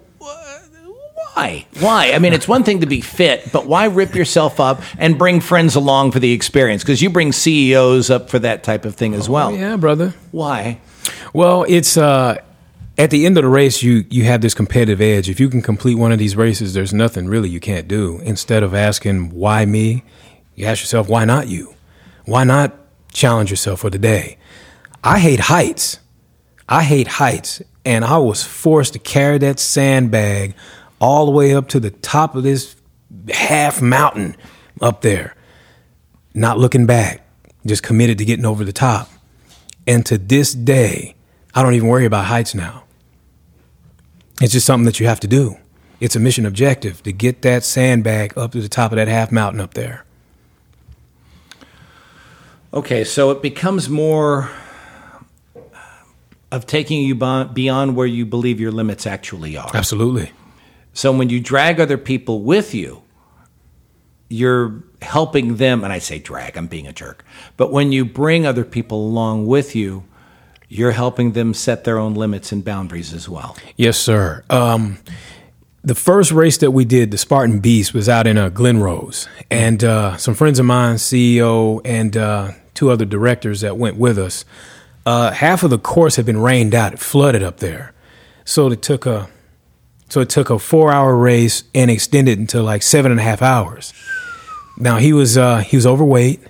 why? 1.35 1.65
Why? 1.81 2.11
I 2.13 2.19
mean, 2.19 2.31
it's 2.31 2.47
one 2.47 2.63
thing 2.63 2.79
to 2.79 2.85
be 2.85 3.01
fit, 3.01 3.51
but 3.51 3.67
why 3.67 3.85
rip 3.85 4.15
yourself 4.15 4.61
up 4.61 4.81
and 4.97 5.17
bring 5.17 5.41
friends 5.41 5.75
along 5.75 6.11
for 6.11 6.19
the 6.19 6.31
experience? 6.31 6.81
Because 6.81 7.01
you 7.01 7.09
bring 7.09 7.33
CEOs 7.33 8.09
up 8.09 8.29
for 8.29 8.39
that 8.39 8.63
type 8.63 8.85
of 8.85 8.95
thing 8.95 9.13
as 9.13 9.27
well. 9.27 9.49
Oh, 9.49 9.53
Yeah, 9.53 9.75
brother. 9.75 10.13
Why? 10.31 10.79
Well, 11.33 11.65
it's 11.67 11.97
uh, 11.97 12.37
at 12.97 13.09
the 13.11 13.25
end 13.25 13.37
of 13.37 13.43
the 13.43 13.49
race, 13.49 13.83
you 13.83 14.05
you 14.09 14.23
have 14.23 14.39
this 14.39 14.53
competitive 14.53 15.01
edge. 15.01 15.29
If 15.29 15.41
you 15.41 15.49
can 15.49 15.61
complete 15.61 15.95
one 15.95 16.13
of 16.13 16.19
these 16.19 16.37
races, 16.37 16.73
there's 16.73 16.93
nothing 16.93 17.27
really 17.27 17.49
you 17.49 17.59
can't 17.59 17.87
do. 17.87 18.19
Instead 18.23 18.63
of 18.63 18.73
asking 18.73 19.31
why 19.31 19.65
me, 19.65 20.03
you 20.55 20.65
ask 20.65 20.81
yourself 20.81 21.09
why 21.09 21.25
not 21.25 21.49
you? 21.49 21.75
Why 22.23 22.45
not 22.45 22.73
challenge 23.11 23.49
yourself 23.49 23.81
for 23.81 23.89
the 23.89 23.99
day? 23.99 24.37
I 25.03 25.19
hate 25.19 25.41
heights. 25.41 25.99
I 26.69 26.83
hate 26.83 27.07
heights, 27.07 27.61
and 27.83 28.03
I 28.05 28.17
was 28.17 28.41
forced 28.41 28.93
to 28.93 28.99
carry 28.99 29.37
that 29.39 29.59
sandbag 29.59 30.55
all 30.99 31.25
the 31.25 31.31
way 31.31 31.53
up 31.53 31.67
to 31.69 31.79
the 31.79 31.91
top 31.91 32.35
of 32.35 32.43
this 32.43 32.75
half 33.29 33.81
mountain 33.81 34.35
up 34.81 35.01
there, 35.01 35.35
not 36.33 36.57
looking 36.57 36.85
back, 36.85 37.25
just 37.65 37.83
committed 37.83 38.17
to 38.17 38.25
getting 38.25 38.45
over 38.45 38.63
the 38.63 38.73
top. 38.73 39.09
And 39.87 40.05
to 40.07 40.17
this 40.17 40.53
day, 40.53 41.15
I 41.53 41.61
don't 41.63 41.73
even 41.73 41.87
worry 41.87 42.05
about 42.05 42.25
heights 42.25 42.55
now. 42.55 42.83
It's 44.41 44.53
just 44.53 44.65
something 44.65 44.85
that 44.85 44.99
you 44.99 45.07
have 45.07 45.19
to 45.21 45.27
do. 45.27 45.57
It's 45.99 46.15
a 46.15 46.19
mission 46.19 46.45
objective 46.45 47.01
to 47.03 47.13
get 47.13 47.41
that 47.43 47.63
sandbag 47.63 48.37
up 48.37 48.51
to 48.51 48.61
the 48.61 48.67
top 48.67 48.91
of 48.91 48.97
that 48.97 49.07
half 49.07 49.31
mountain 49.31 49.61
up 49.61 49.73
there. 49.75 50.03
Okay, 52.73 53.05
so 53.05 53.31
it 53.31 53.41
becomes 53.41 53.87
more 53.87 54.49
of 56.51 56.65
taking 56.65 57.01
you 57.03 57.15
beyond 57.15 57.95
where 57.95 58.05
you 58.05 58.25
believe 58.25 58.59
your 58.59 58.71
limits 58.71 59.07
actually 59.07 59.55
are. 59.55 59.71
Absolutely. 59.73 60.31
So 60.95 61.11
when 61.11 61.29
you 61.29 61.41
drag 61.41 61.81
other 61.81 61.97
people 61.97 62.41
with 62.41 62.73
you, 62.73 63.03
you're 64.29 64.81
helping 65.01 65.57
them, 65.57 65.83
and 65.83 65.91
I 65.91 65.99
say 65.99 66.19
drag, 66.19 66.57
I'm 66.57 66.67
being 66.67 66.87
a 66.87 66.93
jerk. 66.93 67.23
But 67.57 67.71
when 67.71 67.91
you 67.91 68.05
bring 68.05 68.45
other 68.45 68.63
people 68.63 69.05
along 69.05 69.45
with 69.45 69.75
you, 69.75 70.05
you're 70.69 70.93
helping 70.93 71.33
them 71.33 71.53
set 71.53 71.83
their 71.83 71.99
own 71.99 72.15
limits 72.15 72.53
and 72.53 72.63
boundaries 72.63 73.13
as 73.13 73.27
well. 73.27 73.57
Yes, 73.75 73.97
sir. 73.97 74.45
Um, 74.49 74.97
the 75.83 75.95
first 75.95 76.31
race 76.31 76.57
that 76.59 76.71
we 76.71 76.85
did, 76.85 77.11
the 77.11 77.17
Spartan 77.17 77.59
Beast, 77.59 77.93
was 77.93 78.07
out 78.07 78.25
in 78.25 78.37
uh, 78.37 78.47
Glen 78.47 78.79
Rose, 78.79 79.27
and 79.51 79.83
uh, 79.83 80.15
some 80.15 80.33
friends 80.33 80.59
of 80.59 80.65
mine, 80.65 80.95
CEO 80.95 81.81
and 81.83 82.15
uh, 82.15 82.51
two 82.73 82.89
other 82.89 83.05
directors 83.05 83.61
that 83.61 83.77
went 83.77 83.97
with 83.97 84.17
us. 84.17 84.45
Uh, 85.05 85.31
half 85.31 85.61
of 85.61 85.69
the 85.69 85.77
course 85.77 86.15
had 86.15 86.25
been 86.25 86.39
rained 86.39 86.73
out; 86.73 86.93
it 86.93 86.99
flooded 86.99 87.43
up 87.43 87.57
there, 87.57 87.93
so 88.45 88.71
it 88.71 88.81
took 88.81 89.05
a 89.05 89.29
so 90.09 90.21
it 90.21 90.29
took 90.29 90.49
a 90.49 90.59
four-hour 90.59 91.15
race 91.15 91.63
and 91.73 91.89
extended 91.89 92.39
until 92.39 92.63
like 92.63 92.83
seven 92.83 93.11
and 93.11 93.19
a 93.19 93.23
half 93.23 93.41
hours. 93.41 93.93
Now 94.77 94.97
he 94.97 95.13
was 95.13 95.37
uh, 95.37 95.59
he 95.59 95.77
was 95.77 95.85
overweight, 95.85 96.41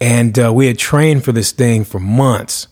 and 0.00 0.38
uh, 0.38 0.52
we 0.52 0.66
had 0.66 0.78
trained 0.78 1.24
for 1.24 1.32
this 1.32 1.52
thing 1.52 1.84
for 1.84 2.00
months. 2.00 2.68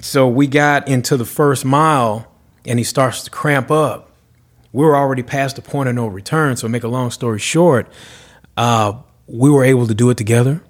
So 0.00 0.26
we 0.26 0.48
got 0.48 0.88
into 0.88 1.16
the 1.16 1.24
first 1.24 1.64
mile, 1.64 2.26
and 2.66 2.78
he 2.78 2.84
starts 2.84 3.22
to 3.24 3.30
cramp 3.30 3.70
up. 3.70 4.10
We 4.72 4.84
were 4.84 4.96
already 4.96 5.22
past 5.22 5.56
the 5.56 5.62
point 5.62 5.88
of 5.88 5.94
no 5.94 6.06
return. 6.06 6.56
So, 6.56 6.66
make 6.66 6.82
a 6.82 6.88
long 6.88 7.10
story 7.10 7.38
short, 7.38 7.86
uh, 8.56 8.94
we 9.26 9.50
were 9.50 9.64
able 9.64 9.86
to 9.86 9.94
do 9.94 10.10
it 10.10 10.16
together. 10.16 10.62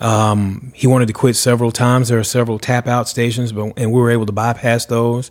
Um, 0.00 0.72
he 0.74 0.86
wanted 0.86 1.08
to 1.08 1.12
quit 1.12 1.36
several 1.36 1.72
times. 1.72 2.08
There 2.08 2.18
are 2.18 2.24
several 2.24 2.58
tap 2.58 2.86
out 2.86 3.08
stations, 3.08 3.52
but 3.52 3.72
and 3.76 3.92
we 3.92 4.00
were 4.00 4.10
able 4.10 4.26
to 4.26 4.32
bypass 4.32 4.86
those. 4.86 5.30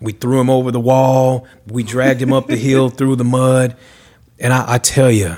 We 0.00 0.12
threw 0.12 0.40
him 0.40 0.50
over 0.50 0.70
the 0.70 0.80
wall. 0.80 1.46
We 1.66 1.82
dragged 1.82 2.22
him 2.22 2.32
up 2.32 2.46
the 2.46 2.56
hill 2.56 2.88
through 2.90 3.16
the 3.16 3.24
mud, 3.24 3.76
and 4.38 4.52
I, 4.52 4.74
I 4.74 4.78
tell 4.78 5.10
you, 5.10 5.36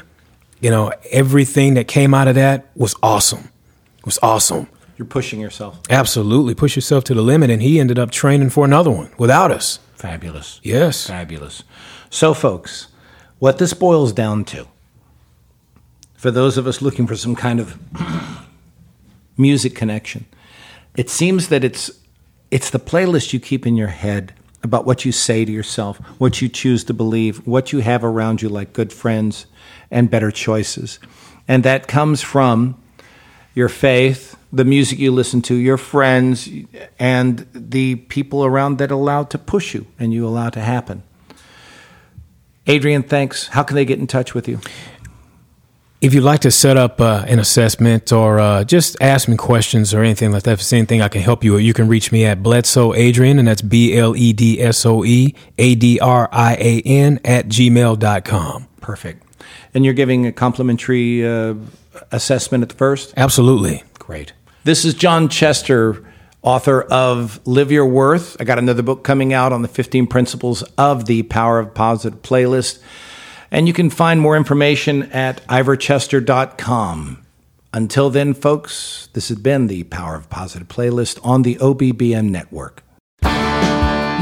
you 0.60 0.70
know, 0.70 0.92
everything 1.10 1.74
that 1.74 1.88
came 1.88 2.14
out 2.14 2.28
of 2.28 2.36
that 2.36 2.68
was 2.76 2.94
awesome. 3.02 3.50
It 3.98 4.06
was 4.06 4.18
awesome. 4.22 4.68
You're 4.96 5.06
pushing 5.06 5.40
yourself. 5.40 5.80
Absolutely. 5.90 6.54
Push 6.54 6.76
yourself 6.76 7.02
to 7.04 7.14
the 7.14 7.22
limit. 7.22 7.50
And 7.50 7.60
he 7.60 7.80
ended 7.80 7.98
up 7.98 8.12
training 8.12 8.50
for 8.50 8.64
another 8.64 8.90
one 8.90 9.10
without 9.18 9.50
us. 9.50 9.80
Fabulous. 9.96 10.60
Yes. 10.62 11.08
Fabulous. 11.08 11.64
So, 12.10 12.34
folks, 12.34 12.88
what 13.40 13.58
this 13.58 13.74
boils 13.74 14.12
down 14.12 14.44
to, 14.46 14.68
for 16.14 16.30
those 16.30 16.56
of 16.56 16.68
us 16.68 16.80
looking 16.80 17.08
for 17.08 17.16
some 17.16 17.34
kind 17.34 17.58
of 17.58 17.76
music 19.36 19.74
connection, 19.74 20.26
it 20.96 21.10
seems 21.10 21.48
that 21.48 21.64
it's 21.64 21.90
it's 22.52 22.70
the 22.70 22.78
playlist 22.78 23.32
you 23.32 23.40
keep 23.40 23.66
in 23.66 23.76
your 23.76 23.88
head 23.88 24.34
about 24.62 24.84
what 24.84 25.04
you 25.04 25.12
say 25.12 25.44
to 25.44 25.52
yourself, 25.52 25.98
what 26.18 26.40
you 26.40 26.48
choose 26.48 26.84
to 26.84 26.94
believe, 26.94 27.46
what 27.46 27.72
you 27.72 27.80
have 27.80 28.04
around 28.04 28.42
you 28.42 28.48
like 28.48 28.72
good 28.72 28.92
friends 28.92 29.46
and 29.90 30.10
better 30.10 30.30
choices. 30.30 30.98
And 31.48 31.64
that 31.64 31.88
comes 31.88 32.22
from 32.22 32.80
your 33.54 33.68
faith, 33.68 34.36
the 34.52 34.64
music 34.64 34.98
you 34.98 35.10
listen 35.10 35.42
to, 35.42 35.54
your 35.54 35.76
friends, 35.76 36.48
and 36.98 37.46
the 37.52 37.96
people 37.96 38.44
around 38.44 38.78
that 38.78 38.90
allow 38.90 39.24
to 39.24 39.38
push 39.38 39.74
you 39.74 39.86
and 39.98 40.12
you 40.12 40.26
allow 40.26 40.50
to 40.50 40.60
happen. 40.60 41.02
Adrian, 42.66 43.02
thanks. 43.02 43.48
How 43.48 43.64
can 43.64 43.74
they 43.74 43.84
get 43.84 43.98
in 43.98 44.06
touch 44.06 44.34
with 44.34 44.46
you? 44.46 44.60
If 46.02 46.14
you'd 46.14 46.24
like 46.24 46.40
to 46.40 46.50
set 46.50 46.76
up 46.76 47.00
uh, 47.00 47.24
an 47.28 47.38
assessment 47.38 48.12
or 48.12 48.40
uh, 48.40 48.64
just 48.64 48.96
ask 49.00 49.28
me 49.28 49.36
questions 49.36 49.94
or 49.94 50.02
anything 50.02 50.32
like 50.32 50.42
that, 50.42 50.54
if 50.54 50.58
there's 50.58 50.72
anything 50.72 51.00
I 51.00 51.06
can 51.06 51.22
help 51.22 51.44
you 51.44 51.52
with, 51.52 51.62
you 51.62 51.72
can 51.72 51.86
reach 51.86 52.10
me 52.10 52.24
at 52.24 52.42
Bledsoe 52.42 52.92
Adrian, 52.92 53.38
and 53.38 53.46
that's 53.46 53.62
B 53.62 53.96
L 53.96 54.16
E 54.16 54.32
D 54.32 54.60
S 54.60 54.84
O 54.84 55.04
E 55.04 55.32
A 55.58 55.76
D 55.76 56.00
R 56.00 56.28
I 56.32 56.54
A 56.54 56.82
N 56.84 57.20
at 57.24 57.46
gmail.com. 57.46 58.66
Perfect. 58.80 59.22
And 59.74 59.84
you're 59.84 59.94
giving 59.94 60.26
a 60.26 60.32
complimentary 60.32 61.24
uh, 61.24 61.54
assessment 62.10 62.62
at 62.62 62.70
the 62.70 62.74
first? 62.74 63.14
Absolutely. 63.16 63.84
Great. 64.00 64.32
This 64.64 64.84
is 64.84 64.94
John 64.94 65.28
Chester, 65.28 66.04
author 66.42 66.82
of 66.82 67.40
Live 67.46 67.70
Your 67.70 67.86
Worth. 67.86 68.36
I 68.40 68.44
got 68.44 68.58
another 68.58 68.82
book 68.82 69.04
coming 69.04 69.32
out 69.32 69.52
on 69.52 69.62
the 69.62 69.68
15 69.68 70.08
principles 70.08 70.64
of 70.76 71.04
the 71.04 71.22
Power 71.22 71.60
of 71.60 71.72
Positive 71.74 72.20
playlist. 72.22 72.82
And 73.52 73.68
you 73.68 73.74
can 73.74 73.90
find 73.90 74.18
more 74.20 74.36
information 74.36 75.04
at 75.12 75.46
ivorchester.com. 75.46 77.24
Until 77.74 78.10
then, 78.10 78.34
folks, 78.34 79.08
this 79.12 79.28
has 79.28 79.38
been 79.38 79.66
the 79.66 79.84
Power 79.84 80.16
of 80.16 80.28
Positive 80.30 80.66
playlist 80.66 81.20
on 81.22 81.42
the 81.42 81.56
OBBM 81.56 82.30
network. 82.30 82.82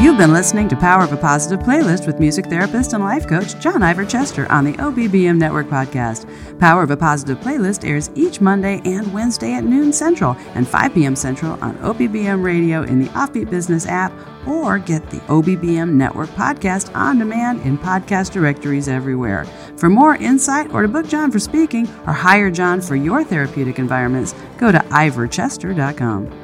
You've 0.00 0.16
been 0.16 0.32
listening 0.32 0.66
to 0.68 0.76
Power 0.76 1.04
of 1.04 1.12
a 1.12 1.16
Positive 1.16 1.60
playlist 1.60 2.06
with 2.06 2.18
music 2.18 2.46
therapist 2.46 2.92
and 2.92 3.04
life 3.04 3.28
coach 3.28 3.58
John 3.60 3.82
Ivor 3.82 4.04
Chester 4.04 4.50
on 4.50 4.64
the 4.64 4.72
OBBM 4.72 5.36
Network 5.36 5.68
podcast. 5.68 6.26
Power 6.58 6.82
of 6.82 6.90
a 6.90 6.96
Positive 6.96 7.38
playlist 7.38 7.86
airs 7.86 8.10
each 8.14 8.40
Monday 8.40 8.80
and 8.84 9.12
Wednesday 9.12 9.52
at 9.54 9.64
noon 9.64 9.92
Central 9.92 10.36
and 10.54 10.66
5 10.66 10.94
p.m. 10.94 11.14
Central 11.14 11.52
on 11.62 11.76
OBBM 11.78 12.42
Radio 12.42 12.82
in 12.82 13.00
the 13.00 13.08
Offbeat 13.10 13.50
Business 13.50 13.86
app 13.86 14.10
or 14.46 14.78
get 14.78 15.08
the 15.10 15.18
OBBM 15.20 15.92
Network 15.92 16.30
podcast 16.30 16.94
on 16.94 17.18
demand 17.18 17.60
in 17.62 17.76
podcast 17.78 18.32
directories 18.32 18.88
everywhere. 18.88 19.44
For 19.76 19.88
more 19.90 20.16
insight 20.16 20.72
or 20.72 20.82
to 20.82 20.88
book 20.88 21.08
John 21.08 21.30
for 21.30 21.38
speaking 21.38 21.86
or 22.06 22.12
hire 22.12 22.50
John 22.50 22.80
for 22.80 22.96
your 22.96 23.24
therapeutic 23.24 23.78
environments, 23.78 24.34
go 24.58 24.72
to 24.72 24.78
ivorchester.com. 24.78 26.39